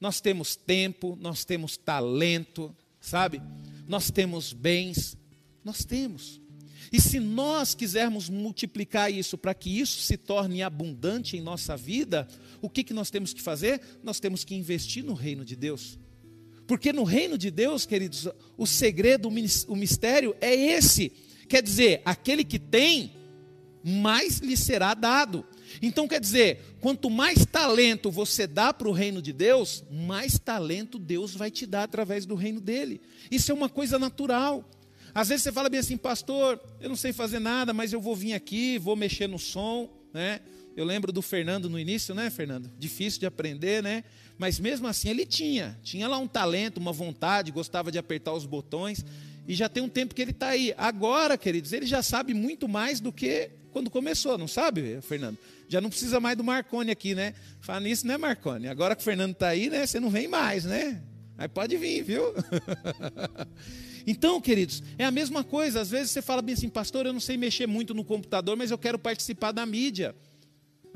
[0.00, 3.40] nós temos tempo, nós temos talento, sabe?
[3.86, 5.16] Nós temos bens,
[5.64, 6.40] nós temos.
[6.92, 12.28] E se nós quisermos multiplicar isso para que isso se torne abundante em nossa vida,
[12.60, 13.80] o que, que nós temos que fazer?
[14.02, 15.98] Nós temos que investir no reino de Deus.
[16.66, 21.12] Porque no reino de Deus, queridos, o segredo, o mistério é esse.
[21.48, 23.12] Quer dizer, aquele que tem,
[23.84, 25.46] mais lhe será dado.
[25.82, 30.98] Então quer dizer, quanto mais talento você dá para o reino de Deus, mais talento
[30.98, 33.00] Deus vai te dar através do reino dele.
[33.30, 34.68] Isso é uma coisa natural.
[35.14, 38.14] Às vezes você fala bem assim, pastor, eu não sei fazer nada, mas eu vou
[38.14, 40.40] vir aqui, vou mexer no som, né?
[40.76, 42.70] Eu lembro do Fernando no início, né, Fernando?
[42.78, 44.04] Difícil de aprender, né?
[44.36, 45.78] Mas mesmo assim ele tinha.
[45.82, 49.02] Tinha lá um talento, uma vontade, gostava de apertar os botões.
[49.46, 50.74] E já tem um tempo que ele está aí.
[50.76, 55.36] Agora, queridos, ele já sabe muito mais do que quando começou, não sabe, Fernando?
[55.68, 57.34] Já não precisa mais do Marcone aqui, né?
[57.60, 58.68] Fala nisso, né, Marcone?
[58.68, 59.86] Agora que o Fernando está aí, né?
[59.86, 61.02] Você não vem mais, né?
[61.36, 62.22] Aí pode vir, viu?
[64.06, 65.80] então, queridos, é a mesma coisa.
[65.80, 68.70] Às vezes você fala bem assim, pastor, eu não sei mexer muito no computador, mas
[68.70, 70.14] eu quero participar da mídia.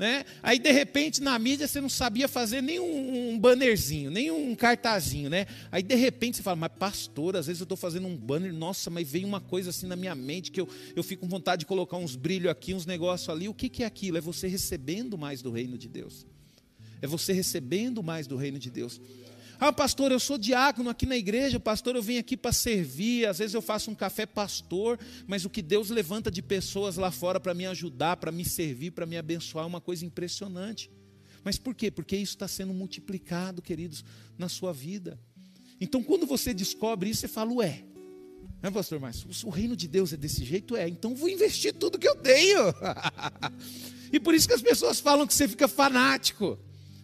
[0.01, 0.25] Né?
[0.41, 5.29] Aí de repente na mídia você não sabia fazer nem um, bannerzinho, nem um cartazinho,
[5.29, 5.45] né?
[5.71, 8.89] Aí de repente você fala, mas pastor, às vezes eu estou fazendo um banner, nossa,
[8.89, 11.65] mas veio uma coisa assim na minha mente que eu, eu fico com vontade de
[11.67, 13.47] colocar uns brilhos aqui, uns negócios ali.
[13.47, 14.17] O que, que é aquilo?
[14.17, 16.25] É você recebendo mais do reino de Deus.
[16.99, 18.99] É você recebendo mais do reino de Deus.
[19.63, 23.37] Ah, pastor, eu sou diácono aqui na igreja, pastor, eu venho aqui para servir, às
[23.37, 24.97] vezes eu faço um café pastor,
[25.27, 28.89] mas o que Deus levanta de pessoas lá fora para me ajudar, para me servir,
[28.89, 30.89] para me abençoar, é uma coisa impressionante.
[31.43, 31.91] Mas por quê?
[31.91, 34.03] Porque isso está sendo multiplicado, queridos,
[34.35, 35.19] na sua vida.
[35.79, 37.83] Então, quando você descobre isso, você fala, ué,
[38.63, 39.29] né, pastor Márcio?
[39.45, 40.75] O reino de Deus é desse jeito?
[40.75, 42.73] É, então vou investir tudo que eu tenho.
[44.11, 46.57] e por isso que as pessoas falam que você fica fanático.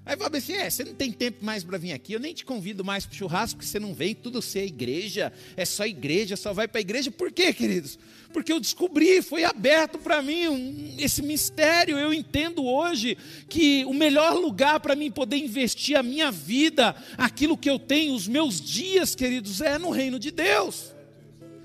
[0.07, 2.45] Aí fala assim: é, você não tem tempo mais para vir aqui, eu nem te
[2.45, 6.37] convido mais para o churrasco, porque você não vem, tudo ser igreja, é só igreja,
[6.37, 7.11] só vai para a igreja.
[7.11, 7.99] Por quê, queridos?
[8.31, 11.99] Porque eu descobri, foi aberto para mim um, esse mistério.
[11.99, 13.17] Eu entendo hoje
[13.49, 18.13] que o melhor lugar para mim poder investir a minha vida, aquilo que eu tenho,
[18.13, 20.93] os meus dias, queridos, é no reino de Deus.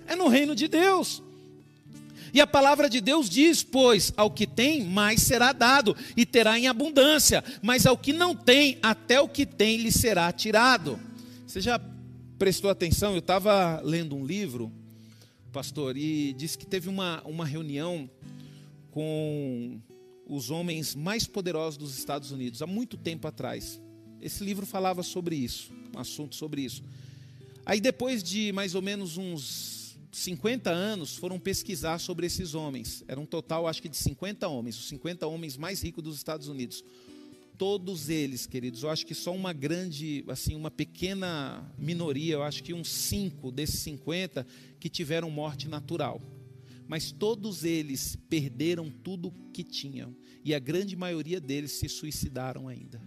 [0.09, 1.22] É no reino de Deus.
[2.33, 6.59] E a palavra de Deus diz: Pois ao que tem, mais será dado, e terá
[6.59, 10.99] em abundância, mas ao que não tem, até o que tem lhe será tirado.
[11.47, 11.81] Você já
[12.38, 13.12] prestou atenção?
[13.12, 14.73] Eu estava lendo um livro,
[15.53, 18.09] pastor, e disse que teve uma, uma reunião
[18.90, 19.81] com
[20.27, 23.81] os homens mais poderosos dos Estados Unidos, há muito tempo atrás.
[24.21, 26.83] Esse livro falava sobre isso, um assunto sobre isso.
[27.66, 29.82] Aí depois de mais ou menos uns
[30.12, 33.03] 50 anos foram pesquisar sobre esses homens.
[33.09, 36.48] Era um total, acho que, de 50 homens, os 50 homens mais ricos dos Estados
[36.48, 36.85] Unidos.
[37.57, 42.62] Todos eles, queridos, eu acho que só uma grande, assim, uma pequena minoria, eu acho
[42.62, 44.46] que uns 5 desses 50
[44.79, 46.20] que tiveram morte natural.
[46.87, 50.14] Mas todos eles perderam tudo que tinham.
[50.44, 53.01] E a grande maioria deles se suicidaram ainda.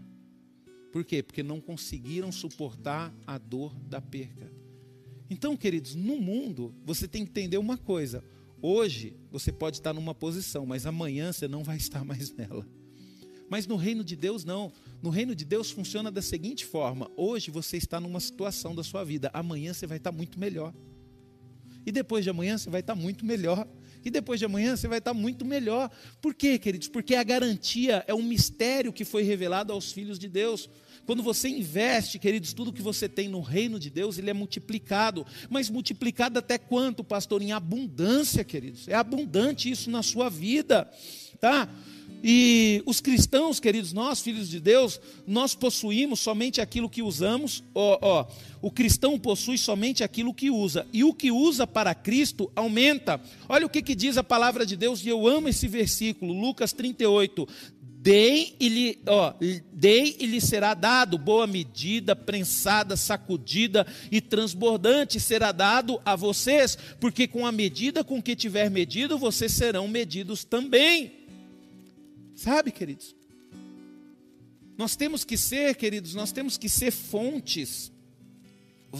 [0.91, 1.21] Por quê?
[1.21, 4.54] Porque não conseguiram suportar a dor da perca.
[5.29, 8.23] Então, queridos, no mundo, você tem que entender uma coisa.
[8.61, 12.67] Hoje você pode estar numa posição, mas amanhã você não vai estar mais nela.
[13.49, 14.71] Mas no reino de Deus, não.
[15.01, 19.03] No reino de Deus funciona da seguinte forma: hoje você está numa situação da sua
[19.03, 20.73] vida, amanhã você vai estar muito melhor.
[21.85, 23.67] E depois de amanhã você vai estar muito melhor.
[24.03, 25.89] E depois de amanhã você vai estar muito melhor.
[26.21, 26.87] Por quê, queridos?
[26.87, 30.69] Porque a garantia é um mistério que foi revelado aos filhos de Deus.
[31.05, 35.25] Quando você investe, queridos, tudo que você tem no reino de Deus, ele é multiplicado.
[35.49, 37.41] Mas multiplicado até quanto, pastor?
[37.41, 38.87] Em abundância, queridos.
[38.87, 40.89] É abundante isso na sua vida,
[41.39, 41.69] tá?
[42.27, 47.63] E os cristãos, queridos, nós, filhos de Deus, nós possuímos somente aquilo que usamos.
[47.73, 48.25] Ó, ó,
[48.63, 50.87] o cristão possui somente aquilo que usa.
[50.91, 53.21] E o que usa para Cristo aumenta.
[53.47, 56.73] Olha o que, que diz a palavra de Deus, e eu amo esse versículo, Lucas
[56.73, 57.47] 38.
[58.05, 59.33] Dei e, lhe, ó,
[59.73, 66.77] dei e lhe será dado, boa medida, prensada, sacudida e transbordante será dado a vocês,
[66.99, 71.25] porque com a medida com que tiver medido, vocês serão medidos também.
[72.35, 73.15] Sabe, queridos?
[74.77, 77.91] Nós temos que ser, queridos, nós temos que ser fontes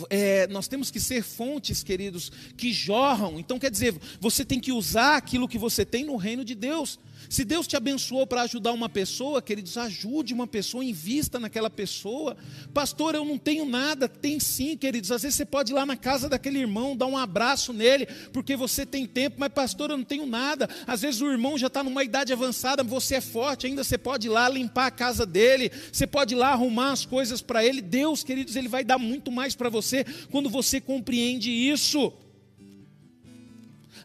[0.10, 3.40] é, nós temos que ser fontes, queridos, que jorram.
[3.40, 7.00] Então, quer dizer, você tem que usar aquilo que você tem no reino de Deus.
[7.30, 12.36] Se Deus te abençoou para ajudar uma pessoa, queridos, ajude uma pessoa, invista naquela pessoa.
[12.74, 14.08] Pastor, eu não tenho nada.
[14.08, 15.12] Tem sim, queridos.
[15.12, 18.56] Às vezes você pode ir lá na casa daquele irmão, dar um abraço nele, porque
[18.56, 20.70] você tem tempo, mas, pastor, eu não tenho nada.
[20.86, 24.28] Às vezes o irmão já está numa idade avançada, você é forte, ainda você pode
[24.28, 27.82] ir lá limpar a casa dele, você pode ir lá arrumar as coisas para ele.
[27.82, 32.14] Deus, queridos, ele vai dar muito mais para você quando você compreende isso.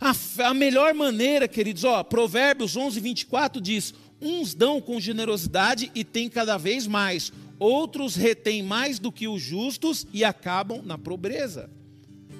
[0.00, 0.14] A,
[0.48, 6.30] a melhor maneira, queridos, ó, Provérbios 11, 24 diz: Uns dão com generosidade e têm
[6.30, 11.68] cada vez mais, outros retêm mais do que os justos e acabam na pobreza.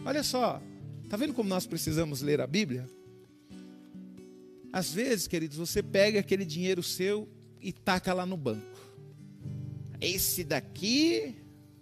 [0.06, 0.62] Olha só,
[1.04, 2.88] está vendo como nós precisamos ler a Bíblia?
[4.72, 7.28] Às vezes, queridos, você pega aquele dinheiro seu
[7.60, 8.80] e taca lá no banco.
[10.00, 11.34] Esse daqui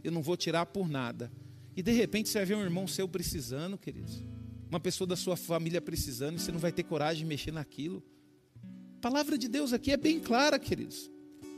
[0.03, 1.31] eu não vou tirar por nada.
[1.77, 4.25] E de repente você vai ver um irmão seu precisando, queridos
[4.71, 8.03] uma pessoa da sua família precisando, e você não vai ter coragem de mexer naquilo.
[8.97, 11.11] A palavra de Deus aqui é bem clara, queridos.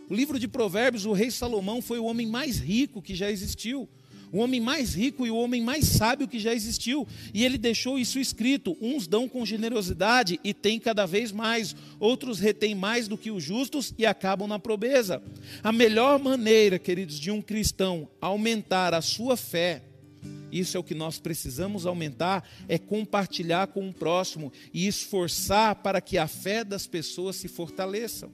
[0.09, 3.89] O livro de Provérbios, o rei Salomão foi o homem mais rico que já existiu
[4.33, 7.07] o homem mais rico e o homem mais sábio que já existiu.
[7.35, 12.39] E ele deixou isso escrito: uns dão com generosidade e têm cada vez mais, outros
[12.39, 15.23] retêm mais do que os justos e acabam na pobreza.
[15.63, 19.83] A melhor maneira, queridos, de um cristão aumentar a sua fé,
[20.53, 26.01] isso é o que nós precisamos aumentar, é compartilhar com o próximo e esforçar para
[26.01, 28.29] que a fé das pessoas se fortaleça.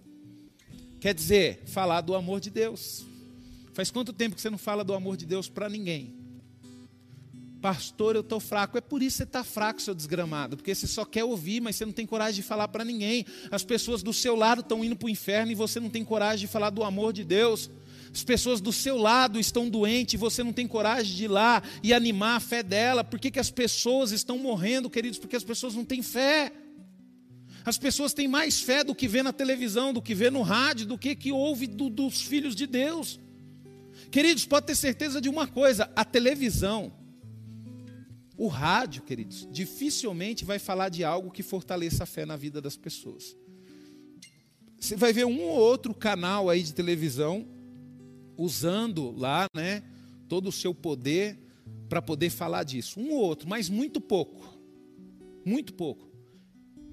[1.01, 3.05] Quer dizer, falar do amor de Deus.
[3.73, 6.14] Faz quanto tempo que você não fala do amor de Deus para ninguém?
[7.61, 8.79] Pastor, eu estou fraco.
[8.79, 10.57] É por isso que você está fraco, seu desgramado.
[10.57, 13.27] Porque você só quer ouvir, mas você não tem coragem de falar para ninguém.
[13.51, 16.47] As pessoas do seu lado estão indo para o inferno e você não tem coragem
[16.47, 17.71] de falar do amor de Deus.
[18.17, 21.62] As pessoas do seu lado estão doentes e você não tem coragem de ir lá
[21.83, 23.05] e animar a fé dela.
[23.05, 25.19] Por que, que as pessoas estão morrendo, queridos?
[25.19, 26.51] Porque as pessoas não têm fé.
[27.62, 30.87] As pessoas têm mais fé do que vê na televisão, do que vê no rádio,
[30.87, 33.21] do que que ouve do, dos filhos de Deus.
[34.11, 36.91] Queridos, pode ter certeza de uma coisa: a televisão,
[38.35, 42.79] o rádio, queridos, dificilmente vai falar de algo que fortaleça a fé na vida das
[42.79, 43.37] pessoas.
[44.81, 47.55] Você vai ver um ou outro canal aí de televisão
[48.37, 49.82] usando lá, né,
[50.28, 51.39] todo o seu poder
[51.89, 53.01] para poder falar disso.
[53.01, 54.59] Um ou outro, mas muito pouco.
[55.45, 56.11] Muito pouco.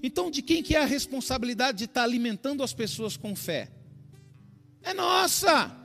[0.02, 3.70] Então, de quem que é a responsabilidade de estar alimentando as pessoas com fé?
[4.82, 5.84] É nossa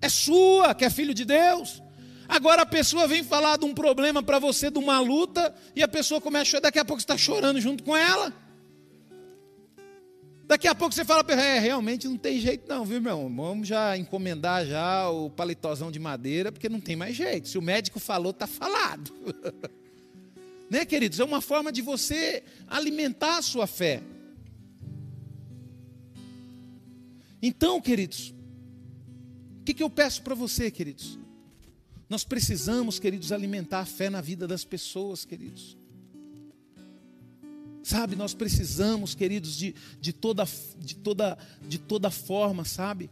[0.00, 1.82] é sua, que é filho de Deus.
[2.28, 5.88] Agora a pessoa vem falar de um problema para você, de uma luta, e a
[5.88, 8.32] pessoa começa a chorar, daqui a pouco você está chorando junto com ela.
[10.46, 13.28] Daqui a pouco você fala, é, realmente não tem jeito não, viu, meu?
[13.28, 17.48] Vamos já encomendar já o paletózão de madeira, porque não tem mais jeito.
[17.48, 19.12] Se o médico falou, está falado.
[20.70, 21.18] né, queridos?
[21.18, 24.02] É uma forma de você alimentar a sua fé.
[27.42, 28.32] Então, queridos,
[29.66, 31.18] que, que eu peço para você, queridos?
[32.08, 35.75] Nós precisamos, queridos, alimentar a fé na vida das pessoas, queridos.
[37.86, 40.44] Sabe, nós precisamos, queridos, de, de, toda,
[40.76, 43.08] de, toda, de toda forma, sabe?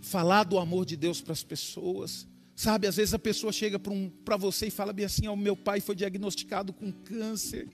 [0.00, 2.28] Falar do amor de Deus para as pessoas.
[2.54, 4.08] Sabe, às vezes a pessoa chega para um,
[4.38, 7.66] você e fala bem assim: o oh, meu pai foi diagnosticado com câncer,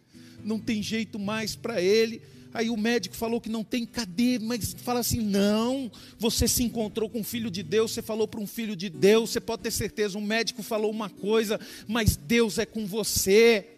[0.43, 2.23] não tem jeito mais para ele.
[2.55, 4.39] Aí o médico falou que não tem, cadê?
[4.39, 8.41] Mas fala assim: não, você se encontrou com um filho de Deus, você falou para
[8.41, 12.57] um filho de Deus, você pode ter certeza, um médico falou uma coisa, mas Deus
[12.57, 13.75] é com você.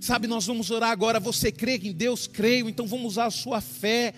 [0.00, 2.26] Sabe, nós vamos orar agora, você crê em Deus?
[2.26, 4.14] Creio, então vamos usar a sua fé.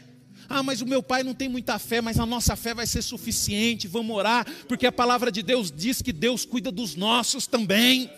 [0.48, 3.02] Ah, mas o meu pai não tem muita fé, mas a nossa fé vai ser
[3.02, 3.88] suficiente.
[3.88, 8.08] Vamos orar, porque a palavra de Deus diz que Deus cuida dos nossos também.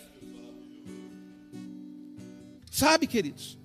[2.71, 3.57] Sabe, queridos?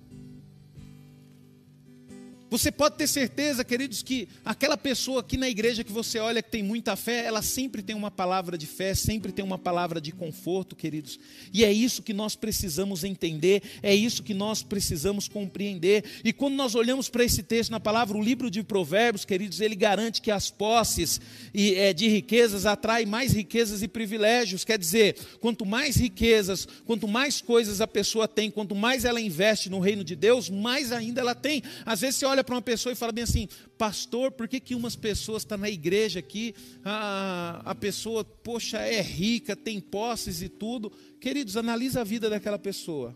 [2.50, 6.50] Você pode ter certeza, queridos, que aquela pessoa aqui na igreja que você olha que
[6.50, 10.10] tem muita fé, ela sempre tem uma palavra de fé, sempre tem uma palavra de
[10.10, 11.16] conforto, queridos.
[11.52, 16.02] E é isso que nós precisamos entender, é isso que nós precisamos compreender.
[16.24, 19.76] E quando nós olhamos para esse texto na palavra, o livro de Provérbios, queridos, ele
[19.76, 21.20] garante que as posses
[21.54, 24.64] é, de riquezas atraem mais riquezas e privilégios.
[24.64, 29.70] Quer dizer, quanto mais riquezas, quanto mais coisas a pessoa tem, quanto mais ela investe
[29.70, 31.62] no reino de Deus, mais ainda ela tem.
[31.86, 34.58] Às vezes você olha olha para uma pessoa e fala bem assim, pastor, por que,
[34.58, 39.78] que umas pessoas estão tá na igreja aqui, a, a pessoa, poxa, é rica, tem
[39.78, 40.90] posses e tudo.
[41.20, 43.14] Queridos, analisa a vida daquela pessoa.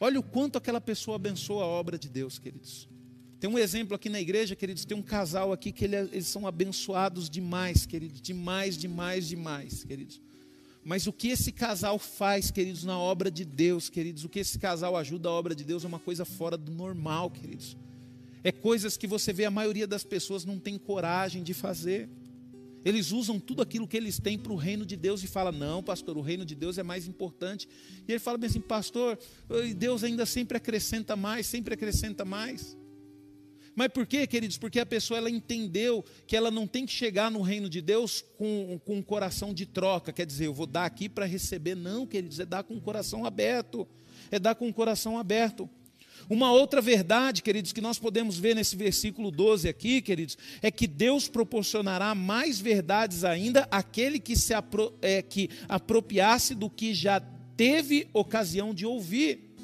[0.00, 2.88] Olha o quanto aquela pessoa abençoa a obra de Deus, queridos.
[3.38, 7.30] Tem um exemplo aqui na igreja, queridos, tem um casal aqui que eles são abençoados
[7.30, 10.20] demais, queridos, demais, demais, demais, queridos.
[10.84, 14.58] Mas o que esse casal faz, queridos, na obra de Deus, queridos, o que esse
[14.58, 17.74] casal ajuda a obra de Deus é uma coisa fora do normal, queridos.
[18.42, 22.10] É coisas que você vê a maioria das pessoas não tem coragem de fazer.
[22.84, 25.82] Eles usam tudo aquilo que eles têm para o reino de Deus e fala: "Não,
[25.82, 27.66] pastor, o reino de Deus é mais importante".
[28.06, 29.18] E ele fala bem assim: "Pastor,
[29.74, 32.76] Deus ainda sempre acrescenta mais, sempre acrescenta mais".
[33.74, 34.56] Mas por quê, queridos?
[34.56, 38.24] Porque a pessoa ela entendeu que ela não tem que chegar no reino de Deus
[38.38, 41.74] com, com um coração de troca, quer dizer, eu vou dar aqui para receber.
[41.74, 43.86] Não, queridos, é dar com o coração aberto.
[44.30, 45.68] É dar com o coração aberto.
[46.28, 50.86] Uma outra verdade, queridos, que nós podemos ver nesse versículo 12 aqui, queridos, é que
[50.86, 57.20] Deus proporcionará mais verdades ainda àquele que se apro é, que apropriasse do que já
[57.56, 59.54] teve ocasião de ouvir.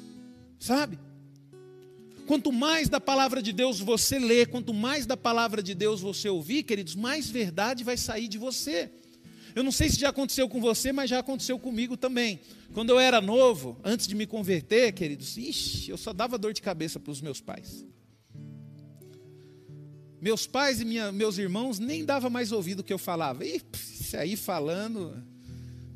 [0.59, 0.99] Sabe?
[2.31, 6.29] Quanto mais da palavra de Deus você lê, quanto mais da palavra de Deus você
[6.29, 8.89] ouvir, queridos, mais verdade vai sair de você.
[9.53, 12.39] Eu não sei se já aconteceu com você, mas já aconteceu comigo também.
[12.73, 16.61] Quando eu era novo, antes de me converter, queridos, ixi, eu só dava dor de
[16.61, 17.85] cabeça para os meus pais.
[20.21, 23.43] Meus pais e minha, meus irmãos nem dava mais ouvido o que eu falava.
[23.43, 23.61] E
[23.99, 25.21] isso aí falando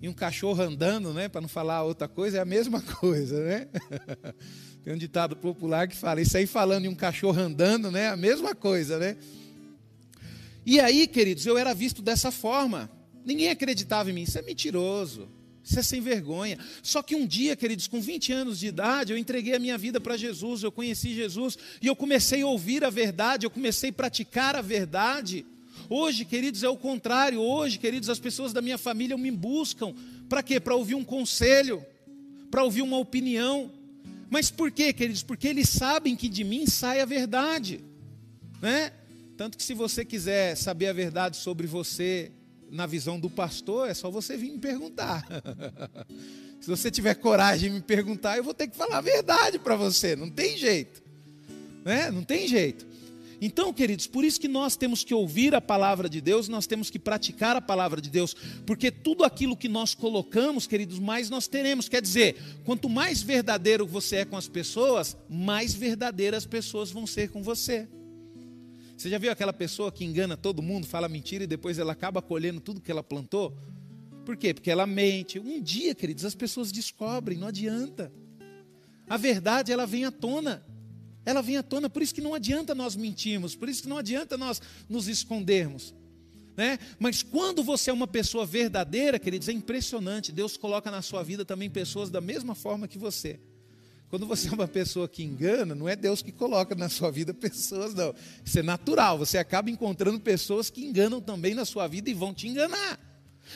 [0.01, 3.69] e um cachorro andando, né, para não falar outra coisa, é a mesma coisa, né?
[4.85, 8.15] Tem um ditado popular que fala, isso aí falando em um cachorro andando, né, a
[8.15, 9.17] mesma coisa, né?
[10.63, 12.87] E aí, queridos, eu era visto dessa forma.
[13.25, 15.27] Ninguém acreditava em mim, isso é mentiroso.
[15.63, 16.59] Isso é sem vergonha.
[16.83, 19.99] Só que um dia, queridos, com 20 anos de idade, eu entreguei a minha vida
[19.99, 23.93] para Jesus, eu conheci Jesus e eu comecei a ouvir a verdade, eu comecei a
[23.93, 25.47] praticar a verdade.
[25.89, 27.41] Hoje, queridos, é o contrário.
[27.41, 29.95] Hoje, queridos, as pessoas da minha família me buscam.
[30.29, 30.59] Para quê?
[30.59, 31.83] Para ouvir um conselho,
[32.51, 33.71] para ouvir uma opinião.
[34.35, 35.23] Mas por quê, queridos?
[35.23, 37.79] Porque eles sabem que de mim sai a verdade.
[38.61, 38.91] Né?
[39.37, 42.33] Tanto que se você quiser saber a verdade sobre você,
[42.69, 45.25] na visão do pastor, é só você vir me perguntar.
[46.59, 49.75] Se você tiver coragem de me perguntar, eu vou ter que falar a verdade para
[49.75, 51.01] você, não tem jeito.
[51.85, 52.11] Né?
[52.11, 52.85] Não tem jeito.
[53.45, 56.89] Então, queridos, por isso que nós temos que ouvir a palavra de Deus, nós temos
[56.89, 58.35] que praticar a palavra de Deus,
[58.65, 61.87] porque tudo aquilo que nós colocamos, queridos, mais nós teremos.
[61.87, 67.05] Quer dizer, quanto mais verdadeiro você é com as pessoas, mais verdadeiras as pessoas vão
[67.05, 67.87] ser com você.
[68.97, 72.23] Você já viu aquela pessoa que engana todo mundo, fala mentira e depois ela acaba
[72.23, 73.55] colhendo tudo que ela plantou?
[74.25, 74.55] Por quê?
[74.55, 75.37] Porque ela mente.
[75.37, 78.11] Um dia, queridos, as pessoas descobrem, não adianta.
[79.07, 80.65] A verdade, ela vem à tona.
[81.25, 83.97] Ela vem à tona, por isso que não adianta nós mentirmos, por isso que não
[83.97, 85.93] adianta nós nos escondermos.
[86.55, 86.79] Né?
[86.97, 90.31] Mas quando você é uma pessoa verdadeira, queridos, é impressionante.
[90.31, 93.39] Deus coloca na sua vida também pessoas da mesma forma que você.
[94.09, 97.33] Quando você é uma pessoa que engana, não é Deus que coloca na sua vida
[97.33, 98.13] pessoas, não.
[98.45, 99.17] Isso é natural.
[99.17, 102.99] Você acaba encontrando pessoas que enganam também na sua vida e vão te enganar.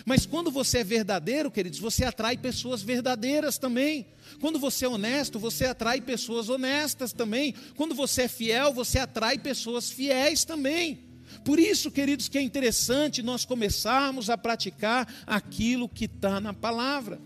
[0.05, 4.07] Mas quando você é verdadeiro, queridos, você atrai pessoas verdadeiras também.
[4.39, 7.53] Quando você é honesto, você atrai pessoas honestas também.
[7.75, 10.99] Quando você é fiel, você atrai pessoas fiéis também.
[11.43, 17.19] Por isso, queridos, que é interessante nós começarmos a praticar aquilo que está na palavra.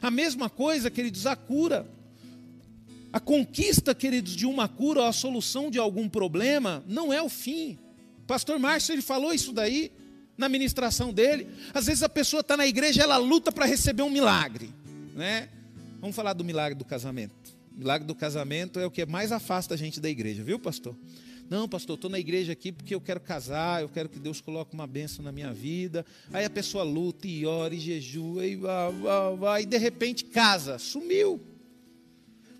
[0.00, 1.88] A mesma coisa, queridos, a cura.
[3.12, 7.28] A conquista, queridos, de uma cura ou a solução de algum problema não é o
[7.28, 7.78] fim.
[8.26, 9.92] Pastor Márcio, ele falou isso daí
[10.36, 11.48] na ministração dele.
[11.72, 14.70] Às vezes a pessoa está na igreja, ela luta para receber um milagre,
[15.14, 15.48] né?
[16.00, 17.34] Vamos falar do milagre do casamento.
[17.74, 20.96] O milagre do casamento é o que mais afasta a gente da igreja, viu, pastor?
[21.48, 24.74] Não, pastor, estou na igreja aqui porque eu quero casar, eu quero que Deus coloque
[24.74, 26.04] uma bênção na minha vida.
[26.32, 30.24] Aí a pessoa luta e ora e jejua e vai, vai, vai, e de repente
[30.24, 31.40] casa, sumiu.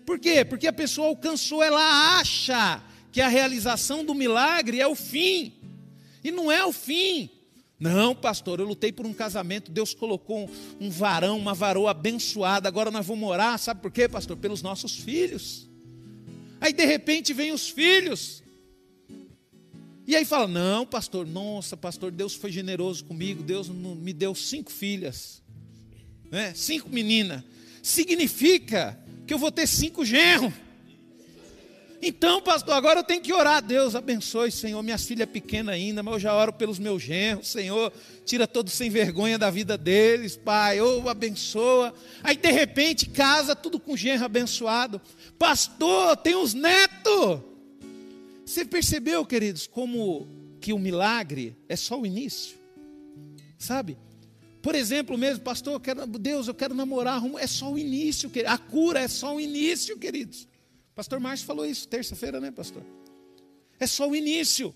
[0.05, 0.45] Por quê?
[0.45, 5.51] Porque a pessoa alcançou, ela acha que a realização do milagre é o fim.
[6.23, 7.29] E não é o fim.
[7.79, 10.49] Não, pastor, eu lutei por um casamento, Deus colocou
[10.79, 14.35] um, varão, uma varoa abençoada, agora nós vamos orar, sabe por quê, pastor?
[14.35, 15.67] Pelos nossos filhos.
[16.59, 18.41] Aí de repente vem os filhos.
[20.07, 24.71] E aí fala: Não, pastor, nossa, pastor, Deus foi generoso comigo, Deus me deu cinco
[24.71, 25.43] filhas,
[26.31, 26.53] né?
[26.55, 27.43] cinco meninas.
[27.83, 28.97] Significa
[29.27, 30.53] que eu vou ter cinco genros.
[32.01, 33.61] Então, pastor, agora eu tenho que orar.
[33.61, 34.81] Deus abençoe, Senhor.
[34.83, 37.47] Minhas filhas é pequena ainda, mas eu já oro pelos meus genros.
[37.47, 37.91] Senhor,
[38.23, 40.79] tira todo sem vergonha da vida deles, Pai.
[40.79, 41.93] Ou abençoa.
[42.23, 45.01] Aí, de repente, casa tudo com genro abençoado.
[45.39, 47.41] Pastor, tem os netos.
[48.45, 50.27] Você percebeu, queridos, como
[50.61, 52.57] que o milagre é só o início?
[53.57, 53.97] Sabe?
[54.61, 58.57] Por exemplo, mesmo, pastor, eu quero, Deus, eu quero namorar, é só o início, a
[58.57, 60.47] cura é só o início, queridos.
[60.97, 62.83] Pastor Márcio falou isso terça-feira, né, pastor?
[63.79, 64.73] É só o início,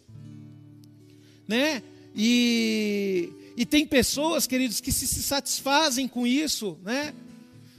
[1.47, 1.81] né?
[2.15, 7.15] E, e tem pessoas, queridos, que se, se satisfazem com isso, né?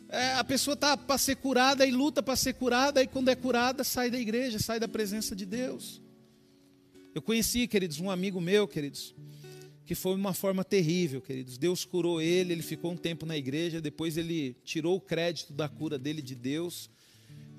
[0.09, 3.37] É, a pessoa está para ser curada e luta para ser curada, e quando é
[3.37, 6.03] curada, sai da igreja, sai da presença de Deus.
[7.15, 9.15] Eu conheci, queridos, um amigo meu, queridos,
[9.87, 11.59] que foi uma forma terrível, queridos.
[11.59, 15.69] Deus curou ele, ele ficou um tempo na igreja, depois ele tirou o crédito da
[15.69, 16.91] cura dele de Deus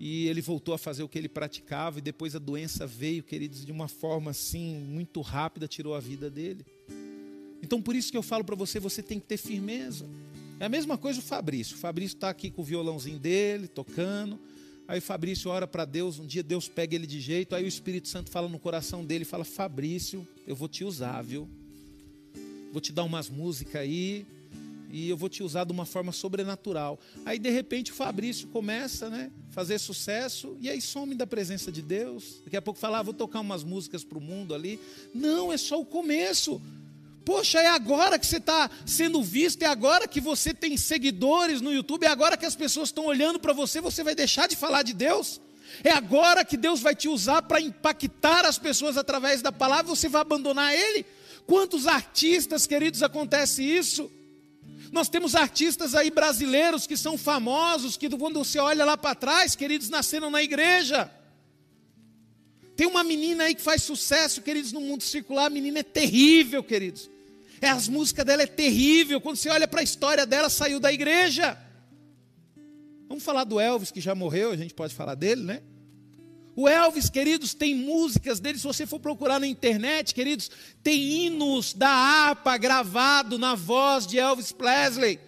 [0.06, 3.66] e ele voltou a fazer o que ele praticava e depois a doença veio, queridos,
[3.66, 6.66] de uma forma assim muito rápida, tirou a vida dele.
[7.62, 10.06] Então por isso que eu falo para você, você tem que ter firmeza.
[10.60, 11.78] É a mesma coisa o Fabrício.
[11.78, 14.38] O Fabrício está aqui com o violãozinho dele, tocando.
[14.90, 17.68] Aí o Fabrício ora para Deus, um dia Deus pega ele de jeito, aí o
[17.68, 21.48] Espírito Santo fala no coração dele, fala: "Fabrício, eu vou te usar, viu?
[22.74, 24.26] vou te dar umas músicas aí
[24.94, 27.00] e eu vou te usar de uma forma sobrenatural.
[27.26, 31.82] Aí de repente o Fabrício começa, né, fazer sucesso e aí some da presença de
[31.82, 32.42] Deus.
[32.46, 34.80] Daqui a pouco fala, ah, vou tocar umas músicas para o mundo ali.
[35.12, 36.62] Não, é só o começo.
[37.26, 41.74] Poxa, é agora que você está sendo visto, é agora que você tem seguidores no
[41.74, 44.84] YouTube, é agora que as pessoas estão olhando para você, você vai deixar de falar
[44.84, 45.42] de Deus?
[45.84, 50.08] É agora que Deus vai te usar para impactar as pessoas através da palavra, você
[50.08, 51.04] vai abandonar Ele?
[51.48, 54.12] Quantos artistas, queridos, acontece isso?
[54.94, 59.56] Nós temos artistas aí brasileiros que são famosos, que quando você olha lá para trás,
[59.56, 61.10] queridos, nasceram na igreja.
[62.76, 66.64] Tem uma menina aí que faz sucesso, queridos, no mundo circular, a menina é terrível,
[66.64, 67.10] queridos.
[67.60, 69.20] É, as músicas dela é terrível.
[69.20, 71.58] Quando você olha para a história dela, saiu da igreja.
[73.10, 75.64] Vamos falar do Elvis, que já morreu, a gente pode falar dele, né?
[76.56, 78.60] O Elvis, queridos, tem músicas dele.
[78.60, 80.52] Se você for procurar na internet, queridos,
[80.84, 85.20] tem hinos da harpa gravado na voz de Elvis Presley.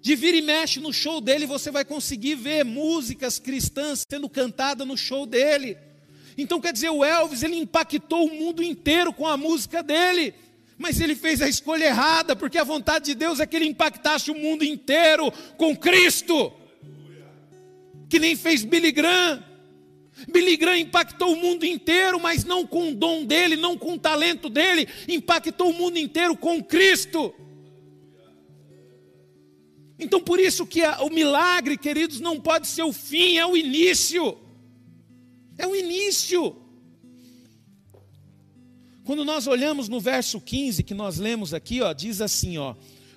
[0.00, 4.86] De vira e mexe no show dele, você vai conseguir ver músicas cristãs sendo cantadas
[4.86, 5.76] no show dele.
[6.38, 10.34] Então, quer dizer, o Elvis, ele impactou o mundo inteiro com a música dele.
[10.78, 14.30] Mas ele fez a escolha errada, porque a vontade de Deus é que ele impactasse
[14.30, 16.52] o mundo inteiro com Cristo.
[18.08, 19.42] Que nem fez Billy Graham.
[20.30, 23.98] Billy Graham impactou o mundo inteiro, mas não com o dom dele, não com o
[23.98, 27.34] talento dele, impactou o mundo inteiro com Cristo.
[29.98, 34.38] Então por isso que o milagre, queridos, não pode ser o fim, é o início.
[35.58, 36.56] É o início.
[39.04, 42.74] Quando nós olhamos no verso 15 que nós lemos aqui, ó, diz assim, ó: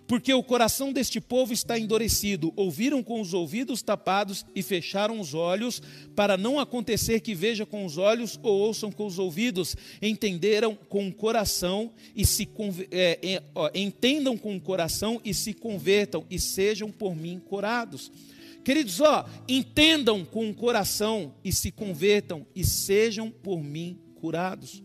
[0.10, 2.52] porque o coração deste povo está endurecido.
[2.56, 5.84] Ouviram com os ouvidos tapados e fecharam os olhos,
[6.16, 9.76] para não acontecer que veja com os olhos ou ouçam com os ouvidos.
[10.02, 12.50] Entenderam com o coração e se
[12.90, 18.12] é, é, ó, entendam com o coração e se convertam e sejam por mim curados.
[18.66, 24.82] Queridos, ó, entendam com o coração e se convertam e sejam por mim curados.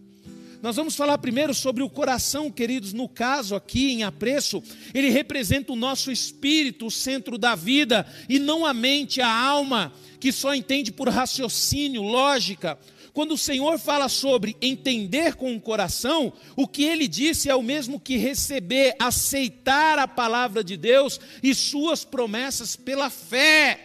[0.65, 2.95] Nós vamos falar primeiro sobre o coração, queridos.
[2.95, 4.63] No caso aqui, em apreço,
[4.95, 9.93] ele representa o nosso espírito, o centro da vida, e não a mente, a alma,
[10.19, 12.79] que só entende por raciocínio, lógica.
[13.13, 17.63] Quando o Senhor fala sobre entender com o coração, o que ele disse é o
[17.63, 23.81] mesmo que receber, aceitar a palavra de Deus e suas promessas pela fé.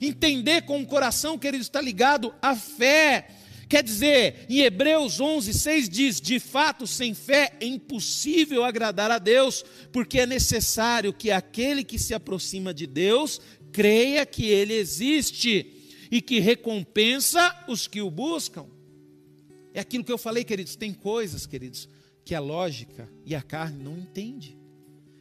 [0.00, 3.28] Entender com o coração, querido, está ligado à fé.
[3.74, 9.18] Quer dizer, em Hebreus 11, 6 diz: De fato, sem fé é impossível agradar a
[9.18, 13.40] Deus, porque é necessário que aquele que se aproxima de Deus
[13.72, 18.66] creia que Ele existe e que recompensa os que o buscam.
[19.72, 20.76] É aquilo que eu falei, queridos.
[20.76, 21.88] Tem coisas, queridos,
[22.24, 24.56] que a lógica e a carne não entende.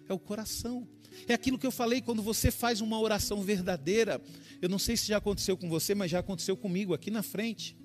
[0.08, 0.88] É o coração.
[1.28, 4.22] É aquilo que eu falei quando você faz uma oração verdadeira.
[4.62, 7.82] Eu não sei se já aconteceu com você, mas já aconteceu comigo aqui na frente.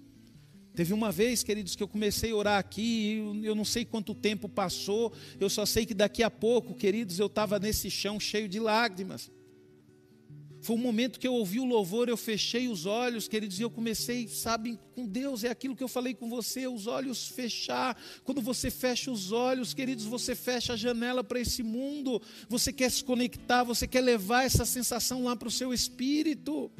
[0.79, 4.49] Teve uma vez, queridos, que eu comecei a orar aqui, eu não sei quanto tempo
[4.49, 8.61] passou, eu só sei que daqui a pouco, queridos, eu estava nesse chão cheio de
[8.61, 9.29] lágrimas.
[10.61, 13.71] Foi um momento que eu ouvi o louvor, eu fechei os olhos, queridos, e eu
[13.71, 18.01] comecei, sabe, com Deus, é aquilo que eu falei com você, os olhos fechar.
[18.23, 22.93] Quando você fecha os olhos, queridos, você fecha a janela para esse mundo, você quer
[22.93, 26.71] se conectar, você quer levar essa sensação lá para o seu espírito.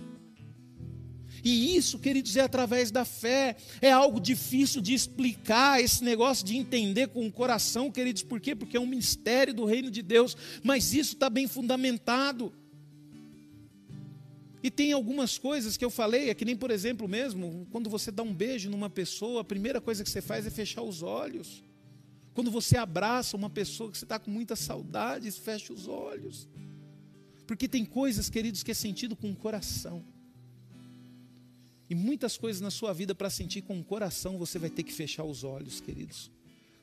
[1.49, 3.57] E isso, queridos, é através da fé.
[3.81, 8.23] É algo difícil de explicar, esse negócio de entender com o coração, queridos.
[8.23, 8.55] Por quê?
[8.55, 10.37] Porque é um mistério do reino de Deus.
[10.63, 12.53] Mas isso está bem fundamentado.
[14.63, 18.11] E tem algumas coisas que eu falei, é que nem, por exemplo, mesmo, quando você
[18.11, 21.65] dá um beijo numa pessoa, a primeira coisa que você faz é fechar os olhos.
[22.35, 26.47] Quando você abraça uma pessoa que você está com muita saudade, fecha os olhos.
[27.47, 30.05] Porque tem coisas, queridos, que é sentido com o coração.
[31.91, 34.93] E muitas coisas na sua vida para sentir com o coração, você vai ter que
[34.93, 36.31] fechar os olhos, queridos.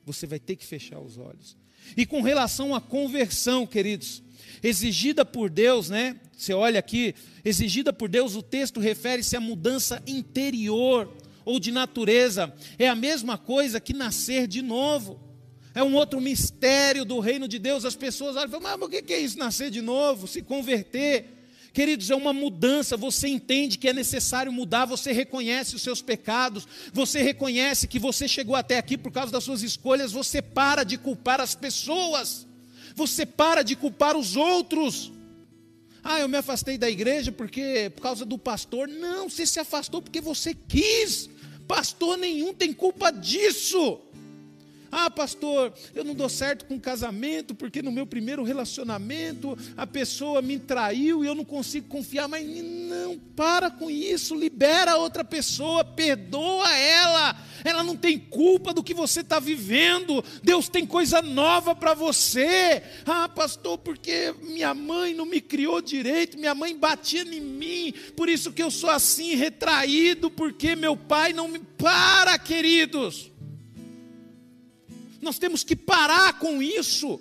[0.05, 1.55] Você vai ter que fechar os olhos.
[1.95, 4.23] E com relação à conversão, queridos,
[4.63, 6.19] exigida por Deus, né?
[6.35, 11.11] Você olha aqui, exigida por Deus, o texto refere-se à mudança interior
[11.43, 12.53] ou de natureza.
[12.79, 15.19] É a mesma coisa que nascer de novo.
[15.75, 17.85] É um outro mistério do reino de Deus.
[17.85, 21.35] As pessoas olham e falam, mas o que é isso, nascer de novo, se converter?
[21.76, 26.65] Queridos, é uma mudança, você entende que é necessário mudar, você reconhece os seus pecados,
[26.93, 30.97] você reconhece que você chegou até aqui por causa das suas escolhas, você para de
[30.97, 32.47] culpar as pessoas,
[32.95, 35.11] você para de culpar os outros.
[36.01, 38.88] Ah, eu me afastei da igreja porque por causa do pastor.
[38.88, 41.30] Não, você se afastou porque você quis.
[41.67, 43.99] Pastor nenhum tem culpa disso.
[44.97, 50.41] Ah, pastor, eu não dou certo com casamento porque no meu primeiro relacionamento a pessoa
[50.41, 52.29] me traiu e eu não consigo confiar.
[52.29, 57.37] Mas não, para com isso, libera a outra pessoa, perdoa ela.
[57.65, 60.23] Ela não tem culpa do que você está vivendo.
[60.41, 62.81] Deus tem coisa nova para você.
[63.05, 68.29] Ah, pastor, porque minha mãe não me criou direito, minha mãe batia em mim, por
[68.29, 71.59] isso que eu sou assim, retraído, porque meu pai não me.
[71.59, 73.34] Para, queridos.
[75.26, 77.19] Nós temos que parar com isso.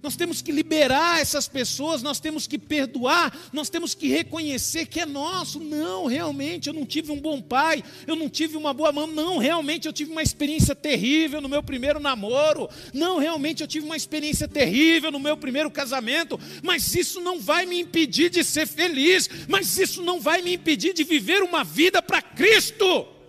[0.00, 5.00] Nós temos que liberar essas pessoas, nós temos que perdoar, nós temos que reconhecer que
[5.00, 5.58] é nosso.
[5.58, 9.08] Não, realmente eu não tive um bom pai, eu não tive uma boa mãe.
[9.08, 12.68] Não, realmente eu tive uma experiência terrível no meu primeiro namoro.
[12.94, 16.38] Não, realmente eu tive uma experiência terrível no meu primeiro casamento.
[16.62, 20.94] Mas isso não vai me impedir de ser feliz, mas isso não vai me impedir
[20.94, 23.19] de viver uma vida para Cristo.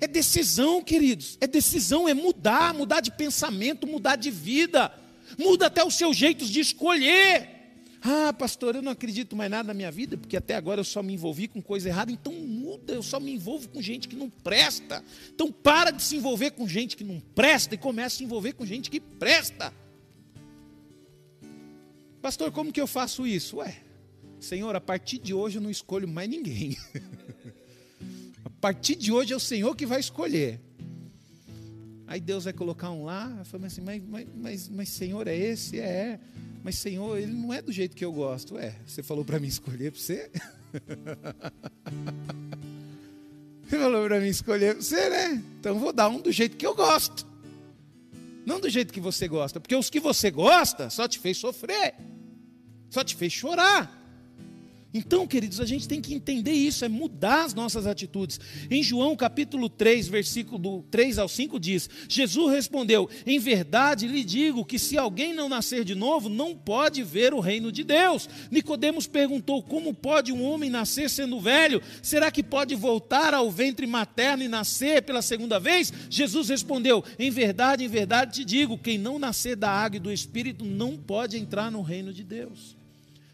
[0.00, 1.38] É decisão, queridos.
[1.40, 4.92] É decisão, é mudar, mudar de pensamento, mudar de vida.
[5.38, 7.56] Muda até os seus jeitos de escolher.
[8.02, 11.02] Ah, pastor, eu não acredito mais nada na minha vida, porque até agora eu só
[11.02, 12.12] me envolvi com coisa errada.
[12.12, 15.02] Então muda, eu só me envolvo com gente que não presta.
[15.34, 18.52] Então para de se envolver com gente que não presta e começa a se envolver
[18.52, 19.72] com gente que presta.
[22.22, 23.56] Pastor, como que eu faço isso?
[23.56, 23.76] Ué,
[24.38, 26.76] Senhor, a partir de hoje eu não escolho mais ninguém.
[28.66, 30.60] partir de hoje é o Senhor que vai escolher.
[32.04, 35.78] Aí Deus vai colocar um lá, fala assim, mas, mas, mas, mas Senhor é esse?
[35.78, 36.18] É,
[36.64, 38.58] mas Senhor, ele não é do jeito que eu gosto.
[38.58, 40.30] É, você falou para mim escolher para você?
[43.68, 45.42] Você falou para mim escolher para você, né?
[45.58, 47.26] Então vou dar um do jeito que eu gosto.
[48.44, 51.96] Não do jeito que você gosta, porque os que você gosta só te fez sofrer,
[52.88, 54.05] só te fez chorar.
[54.96, 58.40] Então, queridos, a gente tem que entender isso, é mudar as nossas atitudes.
[58.70, 64.64] Em João capítulo 3, versículo 3 ao 5 diz: Jesus respondeu: Em verdade lhe digo
[64.64, 68.26] que se alguém não nascer de novo, não pode ver o reino de Deus.
[68.50, 71.82] Nicodemos perguntou: Como pode um homem nascer sendo velho?
[72.00, 75.92] Será que pode voltar ao ventre materno e nascer pela segunda vez?
[76.08, 80.10] Jesus respondeu: Em verdade, em verdade te digo, quem não nascer da água e do
[80.10, 82.85] espírito não pode entrar no reino de Deus.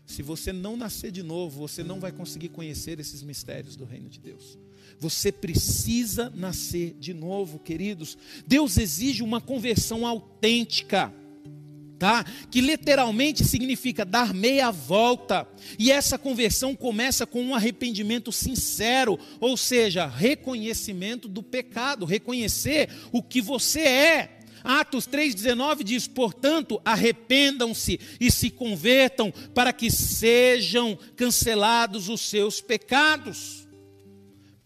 [0.07, 4.09] Se você não nascer de novo, você não vai conseguir conhecer esses mistérios do reino
[4.09, 4.59] de Deus.
[4.99, 8.17] Você precisa nascer de novo, queridos.
[8.47, 11.13] Deus exige uma conversão autêntica.
[11.99, 12.25] Tá?
[12.51, 15.47] Que literalmente significa dar meia volta.
[15.79, 23.23] E essa conversão começa com um arrependimento sincero, ou seja, reconhecimento do pecado, reconhecer o
[23.23, 24.42] que você é.
[24.65, 33.67] Atos 3,19 diz: portanto, arrependam-se e se convertam, para que sejam cancelados os seus pecados.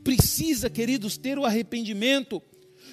[0.02, 2.42] Precisa, queridos, ter o arrependimento.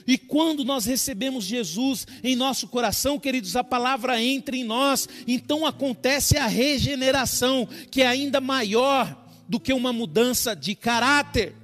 [0.05, 5.65] E quando nós recebemos Jesus em nosso coração, queridos, a palavra entra em nós, então
[5.65, 11.55] acontece a regeneração, que é ainda maior do que uma mudança de caráter.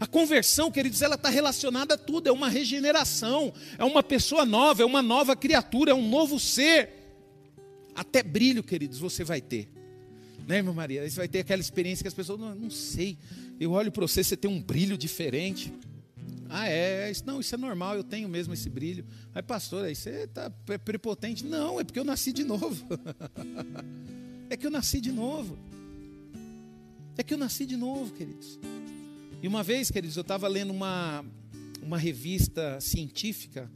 [0.00, 4.82] A conversão, queridos, ela está relacionada a tudo, é uma regeneração, é uma pessoa nova,
[4.82, 6.90] é uma nova criatura, é um novo ser.
[7.94, 9.68] Até brilho, queridos, você vai ter.
[10.46, 11.08] Né, irmã Maria?
[11.08, 13.16] Você vai ter aquela experiência que as pessoas, não, não sei,
[13.58, 15.72] eu olho para você, você tem um brilho diferente.
[16.50, 17.12] Ah, é?
[17.24, 19.04] Não, isso é normal, eu tenho mesmo esse brilho.
[19.34, 20.50] Aí, pastor, aí você está
[20.84, 21.44] prepotente.
[21.44, 22.84] Não, é porque eu nasci de novo.
[24.50, 25.56] é que eu nasci de novo.
[27.16, 28.58] É que eu nasci de novo, queridos.
[29.44, 31.22] E uma vez, queridos, eu estava lendo uma,
[31.82, 33.70] uma revista científica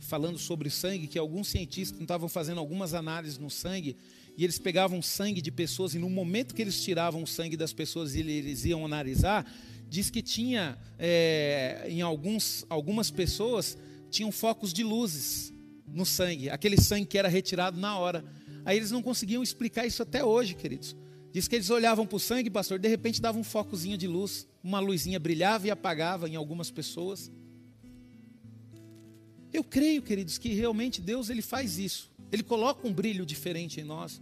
[0.00, 3.96] falando sobre sangue, que alguns cientistas estavam fazendo algumas análises no sangue,
[4.36, 7.72] e eles pegavam sangue de pessoas, e no momento que eles tiravam o sangue das
[7.72, 9.48] pessoas e eles iam analisar,
[9.88, 13.78] diz que tinha, é, em alguns, algumas pessoas,
[14.10, 15.54] tinham focos de luzes
[15.86, 18.24] no sangue, aquele sangue que era retirado na hora.
[18.64, 20.96] Aí eles não conseguiam explicar isso até hoje, queridos.
[21.32, 24.46] Diz que eles olhavam para o sangue, pastor, de repente dava um focozinho de luz,
[24.62, 27.32] uma luzinha brilhava e apagava em algumas pessoas.
[29.50, 32.12] Eu creio, queridos, que realmente Deus ele faz isso.
[32.30, 34.20] Ele coloca um brilho diferente em nós.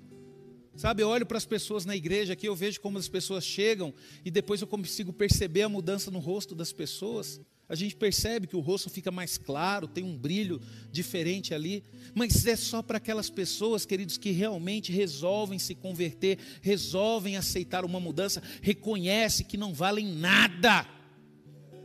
[0.77, 3.93] Sabe, eu olho para as pessoas na igreja aqui, eu vejo como as pessoas chegam
[4.25, 7.41] e depois eu consigo perceber a mudança no rosto das pessoas
[7.71, 10.61] a gente percebe que o rosto fica mais claro, tem um brilho
[10.91, 17.37] diferente ali, mas é só para aquelas pessoas, queridos, que realmente resolvem se converter, resolvem
[17.37, 20.85] aceitar uma mudança, reconhece que não valem nada,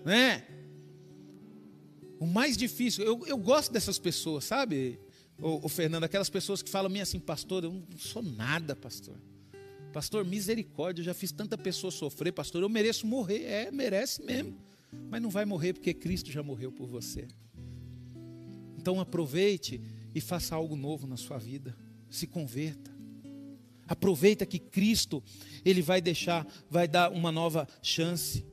[0.04, 0.44] né?
[2.20, 5.00] O mais difícil, eu, eu gosto dessas pessoas, sabe,
[5.40, 9.22] o, o Fernando, aquelas pessoas que falam assim, pastor, eu não sou nada, pastor.
[9.94, 13.44] Pastor, misericórdia, eu já fiz tanta pessoa sofrer, pastor, eu mereço morrer.
[13.44, 14.58] É, merece mesmo.
[15.10, 17.28] Mas não vai morrer porque Cristo já morreu por você.
[18.78, 19.82] Então aproveite
[20.14, 21.76] e faça algo novo na sua vida.
[22.10, 22.96] Se converta.
[23.88, 25.24] Aproveita que Cristo,
[25.64, 28.46] ele vai deixar, vai dar uma nova chance.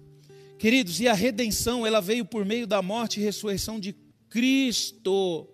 [0.59, 3.95] Queridos, e a redenção, ela veio por meio da morte e ressurreição de
[4.29, 5.49] Cristo.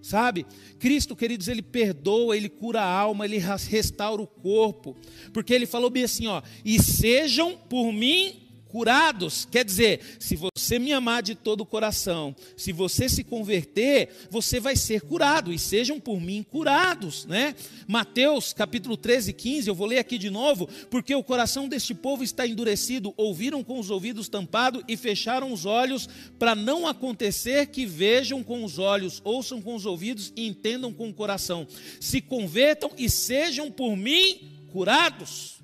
[0.00, 0.46] Sabe?
[0.78, 4.96] Cristo, queridos, ele perdoa, ele cura a alma, ele restaura o corpo.
[5.32, 8.45] Porque ele falou bem assim, ó: "E sejam por mim
[8.76, 9.48] curados.
[9.50, 14.60] Quer dizer, se você me amar de todo o coração, se você se converter, você
[14.60, 17.54] vai ser curado e sejam por mim curados, né?
[17.88, 22.22] Mateus capítulo 13, 15, eu vou ler aqui de novo, porque o coração deste povo
[22.22, 26.06] está endurecido, ouviram com os ouvidos tampados e fecharam os olhos,
[26.38, 31.08] para não acontecer que vejam com os olhos, ouçam com os ouvidos e entendam com
[31.08, 31.66] o coração.
[31.98, 35.55] Se convertam e sejam por mim curados.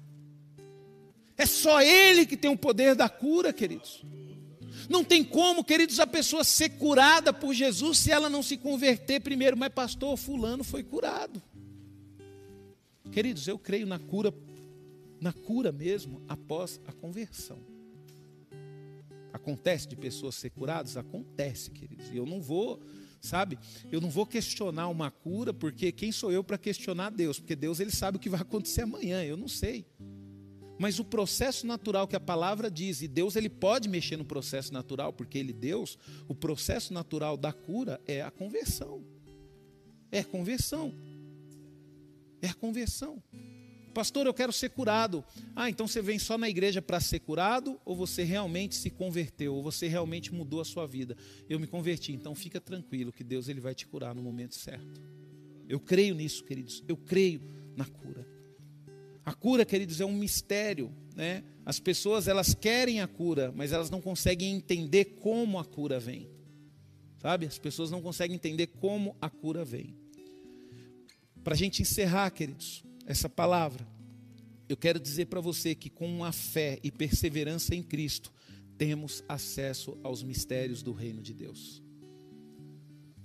[1.43, 4.05] É só Ele que tem o poder da cura, queridos.
[4.89, 9.21] Não tem como, queridos, a pessoa ser curada por Jesus se ela não se converter
[9.21, 9.57] primeiro.
[9.57, 11.43] Mas, pastor, Fulano foi curado.
[13.11, 14.33] Queridos, eu creio na cura,
[15.21, 17.59] na cura mesmo após a conversão.
[19.33, 20.97] Acontece de pessoas ser curadas?
[20.97, 22.07] Acontece, queridos.
[22.13, 22.81] E eu não vou,
[23.21, 23.59] sabe?
[23.91, 27.41] Eu não vou questionar uma cura, porque quem sou eu para questionar Deus?
[27.41, 29.85] Porque Deus ele sabe o que vai acontecer amanhã, eu não sei.
[30.83, 34.73] Mas o processo natural que a palavra diz, e Deus ele pode mexer no processo
[34.73, 39.01] natural, porque ele Deus, o processo natural da cura é a conversão.
[40.11, 40.93] É a conversão.
[42.41, 43.23] É a conversão.
[43.95, 45.25] Pastor, eu quero ser curado.
[45.55, 49.55] Ah, então você vem só na igreja para ser curado ou você realmente se converteu,
[49.55, 51.17] ou você realmente mudou a sua vida?
[51.49, 55.01] Eu me converti, então fica tranquilo que Deus ele vai te curar no momento certo.
[55.69, 56.83] Eu creio nisso, queridos.
[56.89, 57.41] Eu creio
[57.77, 58.32] na cura.
[59.25, 61.45] A cura, queridos, é um mistério, né?
[61.65, 66.29] As pessoas elas querem a cura, mas elas não conseguem entender como a cura vem.
[67.21, 67.47] Sabe?
[67.47, 69.95] As pessoas não conseguem entender como a cura vem.
[71.45, 73.87] Para a gente encerrar, queridos, essa palavra,
[74.69, 78.33] eu quero dizer para você que com a fé e perseverança em Cristo,
[78.79, 81.82] temos acesso aos mistérios do reino de Deus.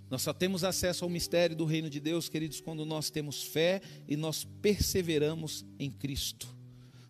[0.09, 3.81] Nós só temos acesso ao mistério do reino de Deus, queridos, quando nós temos fé
[4.07, 6.47] e nós perseveramos em Cristo.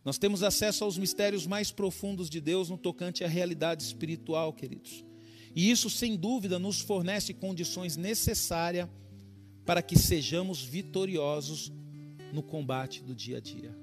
[0.03, 5.03] Nós temos acesso aos mistérios mais profundos de Deus no tocante à realidade espiritual, queridos.
[5.53, 8.87] E isso, sem dúvida, nos fornece condições necessárias
[9.65, 11.71] para que sejamos vitoriosos
[12.31, 13.77] no combate do dia a dia.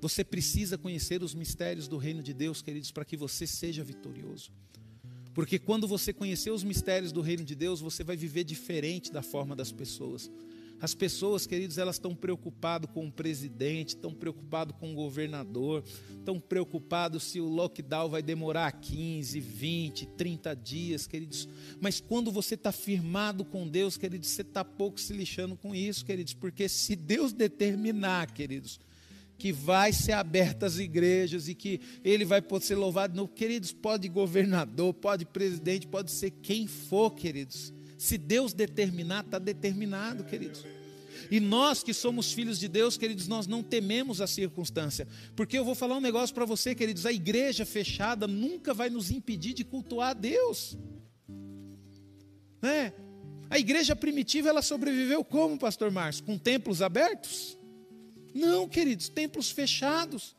[0.00, 4.52] Você precisa conhecer os mistérios do reino de Deus, queridos, para que você seja vitorioso.
[5.34, 9.22] Porque quando você conhecer os mistérios do reino de Deus, você vai viver diferente da
[9.22, 10.30] forma das pessoas.
[10.82, 15.84] As pessoas, queridos, elas estão preocupadas com o presidente, estão preocupadas com o governador,
[16.18, 21.48] estão preocupadas se o lockdown vai demorar 15, 20, 30 dias, queridos.
[21.80, 26.04] Mas quando você está firmado com Deus, queridos, você está pouco se lixando com isso,
[26.04, 28.80] queridos, porque se Deus determinar, queridos,
[29.42, 33.16] que vai ser aberta as igrejas e que ele vai poder ser louvado.
[33.16, 37.74] Não, queridos, pode governador, pode presidente, pode ser quem for, queridos.
[37.98, 40.64] Se Deus determinar, está determinado, queridos.
[41.28, 45.08] E nós que somos filhos de Deus, queridos, nós não tememos a circunstância.
[45.34, 49.10] Porque eu vou falar um negócio para você, queridos: a igreja fechada nunca vai nos
[49.10, 50.78] impedir de cultuar a Deus.
[52.62, 52.92] Né?
[53.50, 56.22] A igreja primitiva ela sobreviveu como, pastor Márcio?
[56.22, 57.58] Com templos abertos?
[58.34, 60.34] Não, queridos, templos fechados.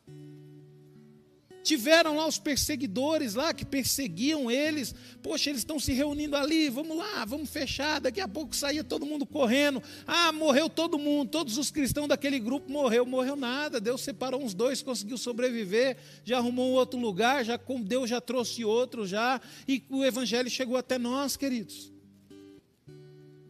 [1.63, 4.93] Tiveram lá os perseguidores lá que perseguiam eles.
[5.21, 6.69] Poxa, eles estão se reunindo ali.
[6.69, 8.01] Vamos lá, vamos fechar.
[8.01, 9.81] Daqui a pouco saía todo mundo correndo.
[10.05, 11.29] Ah, morreu todo mundo.
[11.29, 13.05] Todos os cristãos daquele grupo morreu.
[13.05, 13.79] Morreu nada.
[13.79, 15.95] Deus separou uns dois, conseguiu sobreviver.
[16.25, 17.45] Já arrumou um outro lugar.
[17.45, 19.39] Já Deus já trouxe outro já.
[19.65, 21.93] E o evangelho chegou até nós, queridos.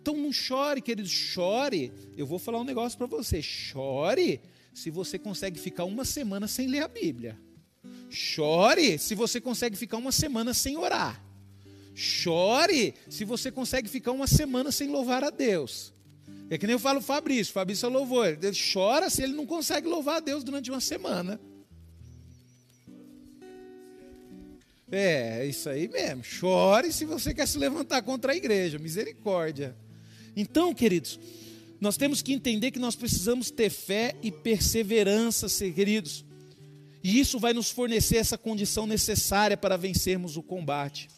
[0.04, 1.90] Então não chore, querido, chore.
[2.18, 3.42] Eu vou falar um negócio para você.
[3.42, 4.42] Chore
[4.74, 7.40] se você consegue ficar uma semana sem ler a Bíblia.
[8.10, 11.24] Chore se você consegue ficar uma semana sem orar.
[11.96, 15.94] Chore se você consegue ficar uma semana sem louvar a Deus.
[16.50, 18.28] É que nem eu falo Fabrício, Fabrício é louvor.
[18.28, 21.40] Ele chora se ele não consegue louvar a Deus durante uma semana.
[24.92, 26.26] É, isso aí mesmo.
[26.26, 28.78] Chore se você quer se levantar contra a igreja.
[28.78, 29.82] Misericórdia.
[30.36, 31.20] Então, queridos,
[31.80, 36.24] nós temos que entender que nós precisamos ter fé e perseverança, queridos.
[37.04, 41.10] E isso vai nos fornecer essa condição necessária para vencermos o combate.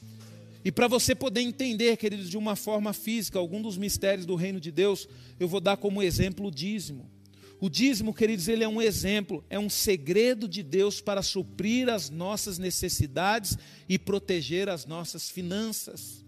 [0.64, 4.60] E para você poder entender, queridos, de uma forma física, algum dos mistérios do reino
[4.60, 5.08] de Deus,
[5.40, 7.08] eu vou dar como exemplo o dízimo.
[7.62, 12.10] O dízimo, queridos, ele é um exemplo, é um segredo de Deus para suprir as
[12.10, 13.56] nossas necessidades
[13.88, 16.25] e proteger as nossas finanças.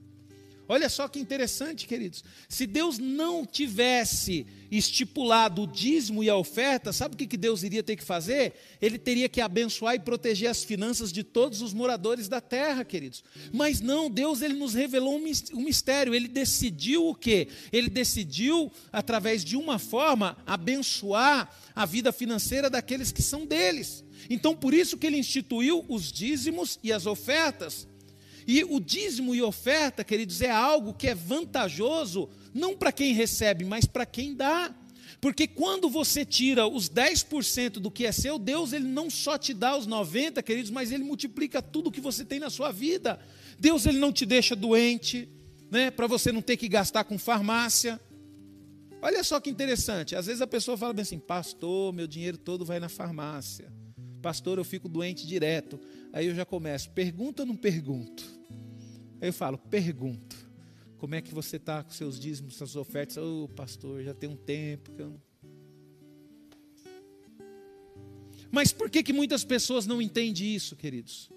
[0.70, 2.24] Olha só que interessante, queridos.
[2.50, 7.82] Se Deus não tivesse estipulado o dízimo e a oferta, sabe o que Deus iria
[7.82, 8.54] ter que fazer?
[8.82, 13.24] Ele teria que abençoar e proteger as finanças de todos os moradores da terra, queridos.
[13.54, 15.18] Mas não, Deus ele nos revelou
[15.54, 16.14] um mistério.
[16.14, 17.48] Ele decidiu o quê?
[17.72, 24.04] Ele decidiu, através de uma forma, abençoar a vida financeira daqueles que são deles.
[24.30, 27.88] Então, por isso que ele instituiu os dízimos e as ofertas.
[28.48, 33.66] E o dízimo e oferta, queridos, é algo que é vantajoso, não para quem recebe,
[33.66, 34.74] mas para quem dá.
[35.20, 39.54] Porque quando você tira os 10% do que é seu, Deus ele não só te
[39.54, 43.20] dá os 90, queridos, mas ele multiplica tudo que você tem na sua vida.
[43.60, 45.28] Deus ele não te deixa doente,
[45.70, 48.00] né, para você não ter que gastar com farmácia.
[49.02, 50.16] Olha só que interessante.
[50.16, 53.72] Às vezes a pessoa fala bem assim: "Pastor, meu dinheiro todo vai na farmácia.
[54.22, 55.80] Pastor, eu fico doente direto".
[56.14, 58.37] Aí eu já começo: "Pergunta ou não pergunto?"
[59.20, 60.36] Eu falo, pergunto,
[60.98, 63.18] como é que você está com seus dízimos, suas ofertas?
[63.18, 65.28] Ô oh, pastor, já tem um tempo que eu não...
[68.52, 71.30] Mas por que, que muitas pessoas não entendem isso, queridos?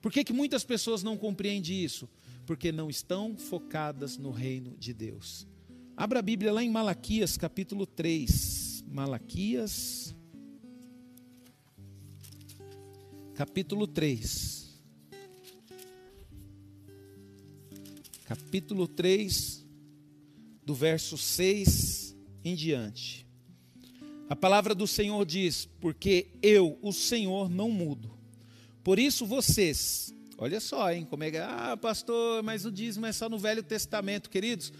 [0.00, 2.08] Por que, que muitas pessoas não compreendem isso?
[2.46, 5.46] Porque não estão focadas no reino de Deus.
[5.96, 8.84] Abra a Bíblia lá em Malaquias, capítulo 3.
[8.86, 10.14] Malaquias,
[13.34, 14.59] capítulo 3.
[18.30, 19.66] Capítulo 3,
[20.64, 22.14] do verso 6
[22.44, 23.26] em diante.
[24.28, 28.16] A palavra do Senhor diz: Porque eu, o Senhor, não mudo.
[28.84, 33.10] Por isso vocês, olha só, hein, como é que, ah, pastor, mas o dízimo é
[33.10, 34.72] só no Velho Testamento, queridos.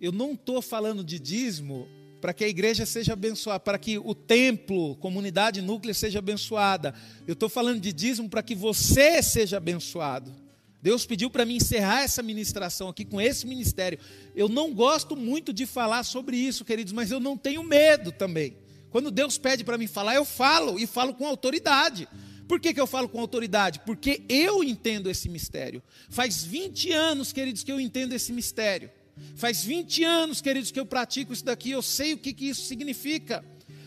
[0.00, 1.86] Eu não estou falando de dízimo
[2.18, 6.94] para que a igreja seja abençoada, para que o templo, comunidade núclea seja abençoada.
[7.26, 10.45] Eu estou falando de dízimo para que você seja abençoado.
[10.86, 13.98] Deus pediu para mim encerrar essa ministração aqui com esse ministério.
[14.36, 18.56] Eu não gosto muito de falar sobre isso, queridos, mas eu não tenho medo também.
[18.88, 22.06] Quando Deus pede para mim falar, eu falo e falo com autoridade.
[22.46, 23.80] Por que, que eu falo com autoridade?
[23.84, 25.82] Porque eu entendo esse mistério.
[26.08, 28.88] Faz 20 anos, queridos, que eu entendo esse mistério.
[29.34, 32.62] Faz 20 anos, queridos, que eu pratico isso daqui, eu sei o que, que isso
[32.62, 33.44] significa.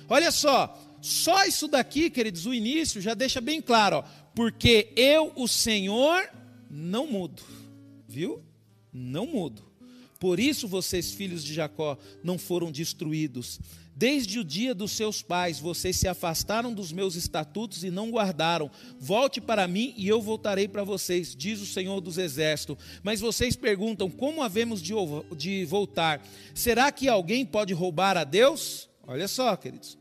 [0.09, 4.03] Olha só, só isso daqui, queridos, o início já deixa bem claro, ó,
[4.35, 6.29] porque eu, o Senhor,
[6.69, 7.41] não mudo,
[8.07, 8.43] viu?
[8.91, 9.69] Não mudo.
[10.19, 13.59] Por isso vocês, filhos de Jacó, não foram destruídos.
[13.95, 18.71] Desde o dia dos seus pais, vocês se afastaram dos meus estatutos e não guardaram.
[18.97, 22.77] Volte para mim e eu voltarei para vocês, diz o Senhor dos Exércitos.
[23.03, 24.93] Mas vocês perguntam: como havemos de,
[25.35, 26.25] de voltar?
[26.53, 28.89] Será que alguém pode roubar a Deus?
[29.05, 29.97] Olha só, queridos.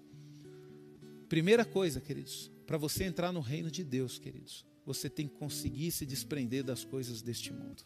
[1.28, 5.90] Primeira coisa, queridos, para você entrar no reino de Deus, queridos, você tem que conseguir
[5.90, 7.84] se desprender das coisas deste mundo.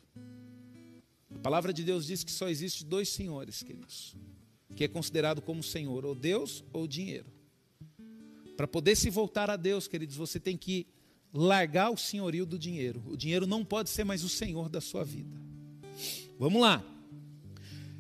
[1.35, 4.15] A palavra de Deus diz que só existe dois senhores, queridos,
[4.77, 7.27] que é considerado como senhor, ou Deus ou dinheiro.
[8.57, 10.87] Para poder se voltar a Deus, queridos, você tem que
[11.35, 13.03] largar o senhorio do dinheiro.
[13.09, 15.37] O dinheiro não pode ser mais o senhor da sua vida.
[16.39, 16.85] Vamos lá.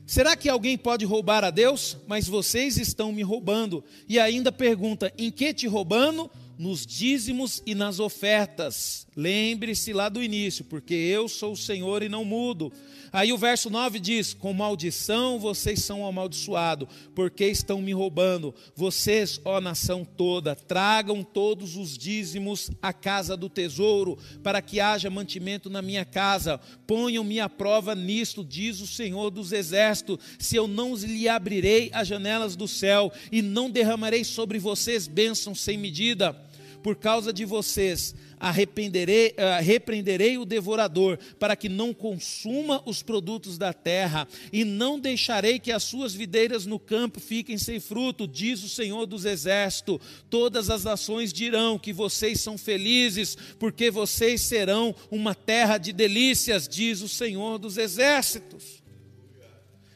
[0.06, 1.96] Será que alguém pode roubar a Deus?
[2.06, 3.82] Mas vocês estão me roubando.
[4.08, 6.30] E ainda pergunta: em que te roubando?
[6.58, 9.06] Nos dízimos e nas ofertas.
[9.16, 12.72] Lembre-se lá do início, porque eu sou o Senhor e não mudo.
[13.12, 18.54] Aí o verso 9 diz: Com maldição vocês são amaldiçoados, porque estão me roubando.
[18.74, 25.10] Vocês, ó nação toda, tragam todos os dízimos à casa do tesouro, para que haja
[25.10, 26.58] mantimento na minha casa.
[26.86, 32.08] Ponham-me à prova nisto, diz o Senhor dos exércitos, se eu não lhe abrirei as
[32.08, 36.34] janelas do céu e não derramarei sobre vocês bênçãos sem medida
[36.82, 43.56] por causa de vocês, arrependerei, uh, repreenderei o devorador, para que não consuma os produtos
[43.56, 48.62] da terra, e não deixarei que as suas videiras no campo fiquem sem fruto, diz
[48.64, 50.00] o Senhor dos Exércitos.
[50.28, 56.66] Todas as nações dirão que vocês são felizes, porque vocês serão uma terra de delícias,
[56.66, 58.81] diz o Senhor dos Exércitos.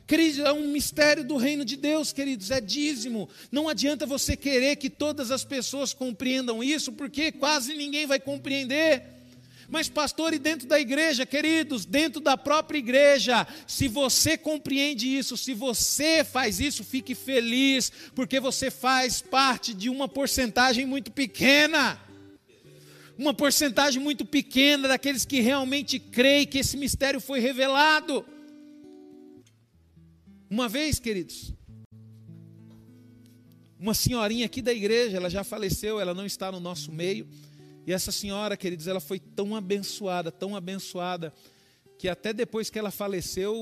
[0.06, 3.28] Queridos, é um mistério do reino de Deus, queridos, é dízimo.
[3.50, 9.02] Não adianta você querer que todas as pessoas compreendam isso, porque quase ninguém vai compreender.
[9.68, 15.36] Mas, pastor, e dentro da igreja, queridos, dentro da própria igreja, se você compreende isso,
[15.36, 22.00] se você faz isso, fique feliz, porque você faz parte de uma porcentagem muito pequena.
[23.18, 28.24] Uma porcentagem muito pequena daqueles que realmente creem que esse mistério foi revelado.
[30.48, 31.52] Uma vez, queridos,
[33.78, 37.28] Uma senhorinha aqui da igreja, ela já faleceu, ela não está no nosso meio.
[37.86, 41.32] E essa senhora, queridos, ela foi tão abençoada, tão abençoada,
[41.98, 43.54] que até depois que ela faleceu,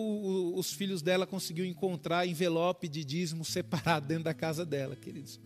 [0.55, 5.41] os filhos dela conseguiu encontrar envelope de dízimo separado dentro da casa dela, queridos.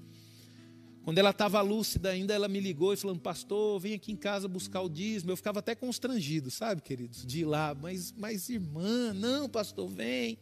[1.02, 4.46] Quando ela estava lúcida ainda, ela me ligou e falando, pastor, vem aqui em casa
[4.46, 5.32] buscar o dízimo.
[5.32, 7.74] Eu ficava até constrangido, sabe, queridos, de ir lá.
[7.74, 10.38] Mas, mas irmã, não, pastor, vem.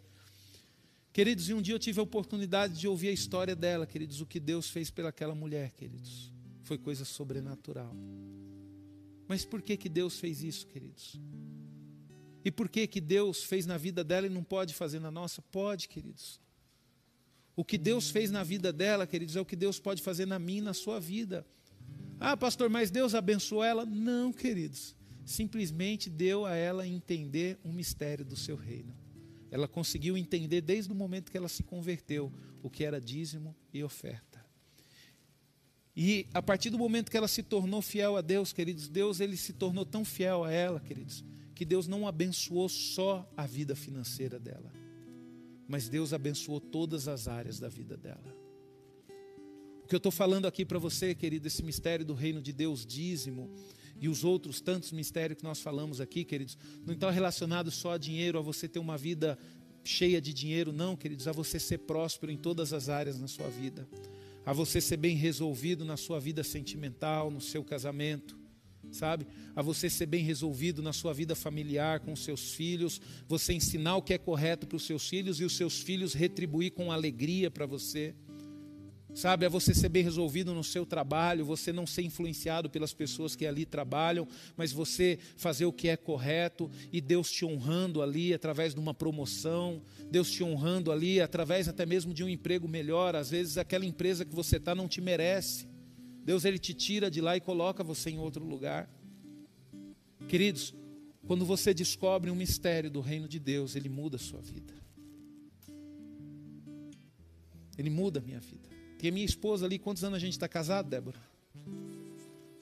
[1.16, 4.26] Queridos, e um dia eu tive a oportunidade de ouvir a história dela, queridos, o
[4.26, 6.30] que Deus fez pelaquela mulher, queridos.
[6.62, 7.96] Foi coisa sobrenatural.
[9.26, 11.18] Mas por que que Deus fez isso, queridos?
[12.44, 15.40] E por que que Deus fez na vida dela e não pode fazer na nossa?
[15.40, 16.38] Pode, queridos.
[17.56, 20.38] O que Deus fez na vida dela, queridos, é o que Deus pode fazer na
[20.38, 21.46] minha e na sua vida.
[22.20, 23.86] Ah, pastor, mas Deus abençoou ela?
[23.86, 24.94] Não, queridos.
[25.24, 29.05] Simplesmente deu a ela entender um mistério do seu reino.
[29.50, 32.32] Ela conseguiu entender desde o momento que ela se converteu
[32.62, 34.44] o que era dízimo e oferta.
[35.96, 39.36] E a partir do momento que ela se tornou fiel a Deus, queridos, Deus ele
[39.36, 41.24] se tornou tão fiel a ela, queridos,
[41.54, 44.70] que Deus não abençoou só a vida financeira dela,
[45.66, 48.36] mas Deus abençoou todas as áreas da vida dela.
[49.82, 52.84] O que eu estou falando aqui para você, querido, esse mistério do reino de Deus,
[52.84, 53.50] dízimo,
[54.00, 57.98] e os outros tantos mistérios que nós falamos aqui, queridos, não estão relacionados só a
[57.98, 59.38] dinheiro, a você ter uma vida
[59.84, 63.48] cheia de dinheiro, não, queridos, a você ser próspero em todas as áreas na sua
[63.48, 63.88] vida,
[64.44, 68.36] a você ser bem resolvido na sua vida sentimental, no seu casamento,
[68.92, 69.26] sabe?
[69.54, 74.02] A você ser bem resolvido na sua vida familiar com seus filhos, você ensinar o
[74.02, 77.66] que é correto para os seus filhos e os seus filhos retribuir com alegria para
[77.66, 78.14] você
[79.16, 79.46] sabe?
[79.46, 83.46] É você ser bem resolvido no seu trabalho, você não ser influenciado pelas pessoas que
[83.46, 88.74] ali trabalham, mas você fazer o que é correto e Deus te honrando ali através
[88.74, 93.16] de uma promoção, Deus te honrando ali através até mesmo de um emprego melhor.
[93.16, 95.66] Às vezes aquela empresa que você está não te merece.
[96.22, 98.86] Deus ele te tira de lá e coloca você em outro lugar.
[100.28, 100.74] Queridos,
[101.26, 104.74] quando você descobre um mistério do reino de Deus, ele muda a sua vida.
[107.78, 108.75] Ele muda a minha vida.
[108.96, 111.20] Porque minha esposa ali, quantos anos a gente está casado, Débora?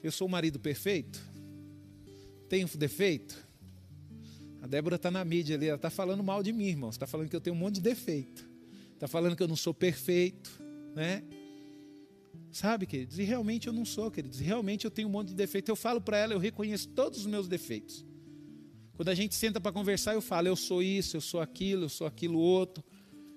[0.03, 1.17] Eu sou o marido perfeito?
[2.49, 3.47] Tenho defeito?
[4.61, 6.89] A Débora está na mídia ali, ela está falando mal de mim, irmão.
[6.89, 8.45] Está falando que eu tenho um monte de defeito.
[8.93, 10.51] Está falando que eu não sou perfeito,
[10.93, 11.23] né?
[12.51, 13.17] Sabe, queridos?
[13.17, 14.41] E realmente eu não sou, queridos.
[14.41, 15.69] E realmente eu tenho um monte de defeito.
[15.69, 18.05] Eu falo para ela, eu reconheço todos os meus defeitos.
[18.97, 21.89] Quando a gente senta para conversar, eu falo, eu sou isso, eu sou aquilo, eu
[21.89, 22.83] sou aquilo outro.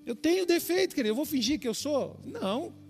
[0.04, 1.12] Eu tenho defeito, querido.
[1.12, 2.20] Eu vou fingir que eu sou?
[2.24, 2.87] Não.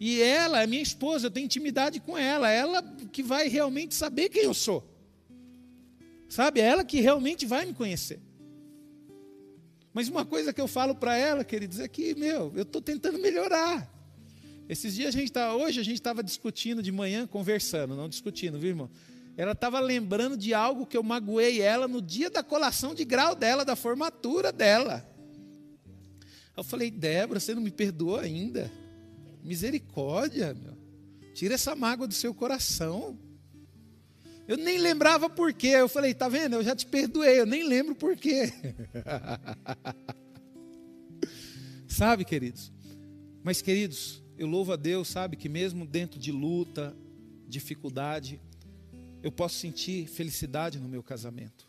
[0.00, 2.82] E ela é minha esposa, eu tenho intimidade com ela, ela
[3.12, 4.88] que vai realmente saber quem eu sou.
[6.28, 6.60] Sabe?
[6.60, 8.20] É ela que realmente vai me conhecer.
[9.92, 13.18] Mas uma coisa que eu falo para ela, queridos, é que, meu, eu estou tentando
[13.18, 13.92] melhorar.
[14.68, 18.58] Esses dias a gente tá, hoje a gente estava discutindo de manhã, conversando, não discutindo,
[18.58, 18.90] viu, irmão?
[19.36, 23.34] Ela estava lembrando de algo que eu magoei ela no dia da colação de grau
[23.34, 25.08] dela, da formatura dela.
[26.56, 28.70] Eu falei, Débora, você não me perdoou ainda?
[29.48, 30.76] Misericórdia, meu.
[31.32, 33.18] Tira essa mágoa do seu coração.
[34.46, 35.68] Eu nem lembrava por quê.
[35.68, 36.56] Eu falei, tá vendo?
[36.56, 38.52] Eu já te perdoei, eu nem lembro por quê.
[41.88, 42.70] sabe, queridos?
[43.42, 46.94] Mas, queridos, eu louvo a Deus, sabe, que mesmo dentro de luta,
[47.46, 48.38] dificuldade,
[49.22, 51.66] eu posso sentir felicidade no meu casamento.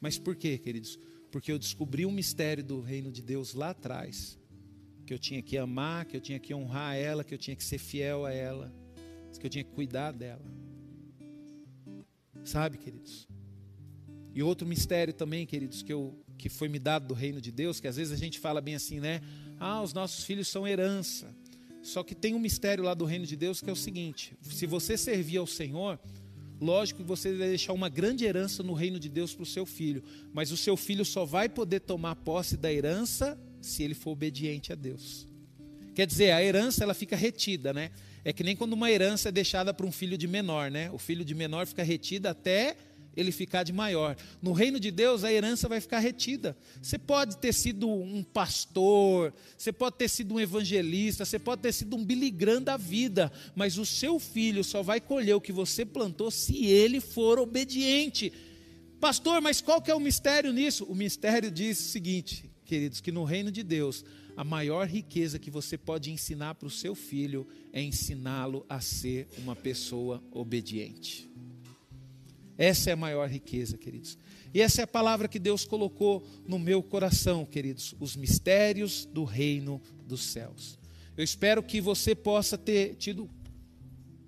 [0.00, 0.98] Mas por quê, queridos?
[1.30, 4.39] Porque eu descobri um mistério do reino de Deus lá atrás
[5.10, 7.64] que eu tinha que amar, que eu tinha que honrar ela, que eu tinha que
[7.64, 8.72] ser fiel a ela,
[9.40, 10.44] que eu tinha que cuidar dela.
[12.44, 13.26] Sabe, queridos?
[14.32, 17.80] E outro mistério também, queridos, que, eu, que foi me dado do reino de Deus,
[17.80, 19.20] que às vezes a gente fala bem assim, né?
[19.58, 21.34] Ah, os nossos filhos são herança.
[21.82, 24.64] Só que tem um mistério lá do reino de Deus que é o seguinte: se
[24.64, 25.98] você servir ao Senhor,
[26.60, 29.66] lógico que você vai deixar uma grande herança no reino de Deus para o seu
[29.66, 34.12] filho, mas o seu filho só vai poder tomar posse da herança se ele for
[34.12, 35.26] obediente a Deus.
[35.94, 37.90] Quer dizer, a herança ela fica retida, né?
[38.24, 40.90] É que nem quando uma herança é deixada para um filho de menor, né?
[40.90, 42.76] O filho de menor fica retida até
[43.16, 44.16] ele ficar de maior.
[44.40, 46.56] No reino de Deus, a herança vai ficar retida.
[46.80, 51.72] Você pode ter sido um pastor, você pode ter sido um evangelista, você pode ter
[51.72, 55.84] sido um biligrão da vida, mas o seu filho só vai colher o que você
[55.84, 58.32] plantou se ele for obediente.
[59.00, 60.84] Pastor, mas qual que é o mistério nisso?
[60.84, 64.04] O mistério diz o seguinte: queridos, que no reino de Deus,
[64.36, 69.26] a maior riqueza que você pode ensinar para o seu filho é ensiná-lo a ser
[69.38, 71.28] uma pessoa obediente.
[72.56, 74.16] Essa é a maior riqueza, queridos.
[74.54, 79.24] E essa é a palavra que Deus colocou no meu coração, queridos, os mistérios do
[79.24, 80.78] reino dos céus.
[81.16, 83.28] Eu espero que você possa ter tido,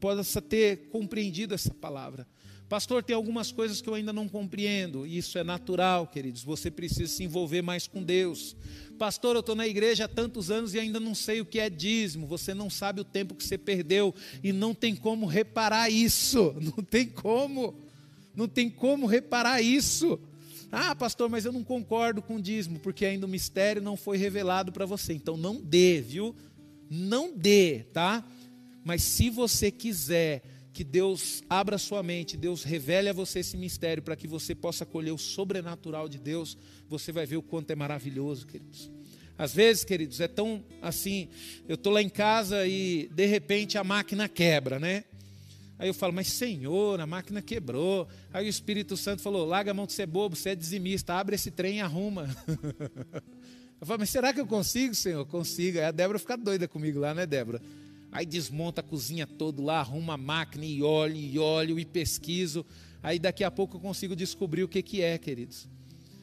[0.00, 2.26] possa ter compreendido essa palavra.
[2.72, 5.06] Pastor, tem algumas coisas que eu ainda não compreendo.
[5.06, 6.42] Isso é natural, queridos.
[6.42, 8.56] Você precisa se envolver mais com Deus.
[8.98, 11.68] Pastor, eu estou na igreja há tantos anos e ainda não sei o que é
[11.68, 12.26] dízimo.
[12.28, 16.54] Você não sabe o tempo que você perdeu e não tem como reparar isso.
[16.74, 17.74] Não tem como.
[18.34, 20.18] Não tem como reparar isso.
[20.70, 24.72] Ah, pastor, mas eu não concordo com dízimo, porque ainda o mistério não foi revelado
[24.72, 25.12] para você.
[25.12, 26.34] Então não dê, viu?
[26.88, 28.24] Não dê, tá?
[28.82, 30.42] Mas se você quiser
[30.72, 34.86] que Deus abra sua mente, Deus revele a você esse mistério para que você possa
[34.86, 36.56] colher o sobrenatural de Deus,
[36.88, 38.90] você vai ver o quanto é maravilhoso, queridos.
[39.36, 41.28] Às vezes, queridos, é tão assim,
[41.68, 45.04] eu estou lá em casa e de repente a máquina quebra, né?
[45.78, 48.06] Aí eu falo, mas Senhor, a máquina quebrou.
[48.32, 51.34] Aí o Espírito Santo falou: larga a mão de ser bobo, você é dizimista, abre
[51.34, 52.28] esse trem e arruma.
[53.80, 55.26] Eu falo, mas será que eu consigo, Senhor?
[55.26, 55.76] Consigo.
[55.76, 57.60] Aí a Débora fica doida comigo lá, né, Débora?
[58.12, 62.64] Aí desmonta a cozinha toda lá, arruma a máquina e olho, e olho, e pesquiso.
[63.02, 65.66] Aí daqui a pouco eu consigo descobrir o que, que é, queridos.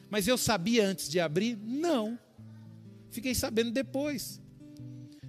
[0.08, 1.58] Mas eu sabia antes de abrir?
[1.58, 2.18] Não.
[3.10, 4.40] Fiquei sabendo depois.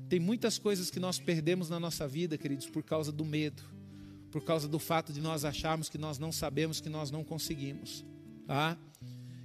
[0.08, 3.72] Tem muitas coisas que nós perdemos na nossa vida, queridos, por causa do medo
[4.32, 8.06] por causa do fato de nós acharmos que nós não sabemos, que nós não conseguimos.
[8.48, 8.78] Tá?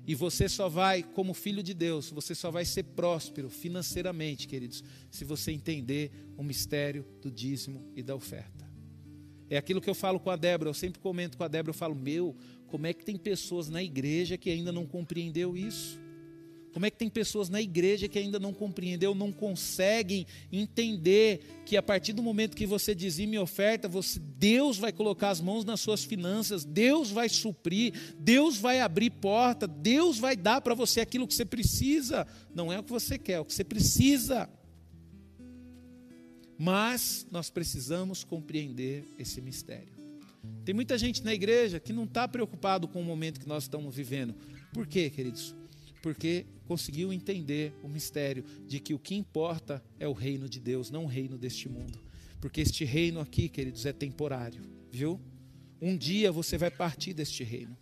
[0.06, 4.84] E você só vai, como filho de Deus, você só vai ser próspero financeiramente, queridos,
[5.10, 8.64] se você entender o mistério do dízimo e da oferta.
[9.50, 11.74] É aquilo que eu falo com a Débora, eu sempre comento com a Débora, eu
[11.74, 12.36] falo, meu,
[12.68, 15.98] como é que tem pessoas na igreja que ainda não compreendeu isso?
[16.76, 21.74] Como é que tem pessoas na igreja que ainda não compreendeu, não conseguem entender que
[21.74, 25.64] a partir do momento que você dizime e oferta, você, Deus vai colocar as mãos
[25.64, 31.00] nas suas finanças, Deus vai suprir, Deus vai abrir porta, Deus vai dar para você
[31.00, 32.26] aquilo que você precisa.
[32.54, 34.46] Não é o que você quer, é o que você precisa.
[36.58, 39.94] Mas nós precisamos compreender esse mistério.
[40.62, 43.96] Tem muita gente na igreja que não está preocupado com o momento que nós estamos
[43.96, 44.34] vivendo.
[44.74, 45.54] Por quê, queridos?
[46.06, 50.88] Porque conseguiu entender o mistério de que o que importa é o reino de Deus,
[50.88, 51.98] não o reino deste mundo.
[52.40, 55.20] Porque este reino aqui, queridos, é temporário, viu?
[55.82, 57.76] Um dia você vai partir deste reino.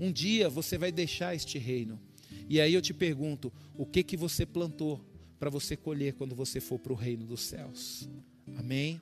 [0.00, 2.00] Um dia você vai deixar este reino.
[2.48, 5.00] E aí eu te pergunto, o que que você plantou
[5.38, 8.08] para você colher quando você for para o reino dos céus?
[8.56, 9.00] Amém?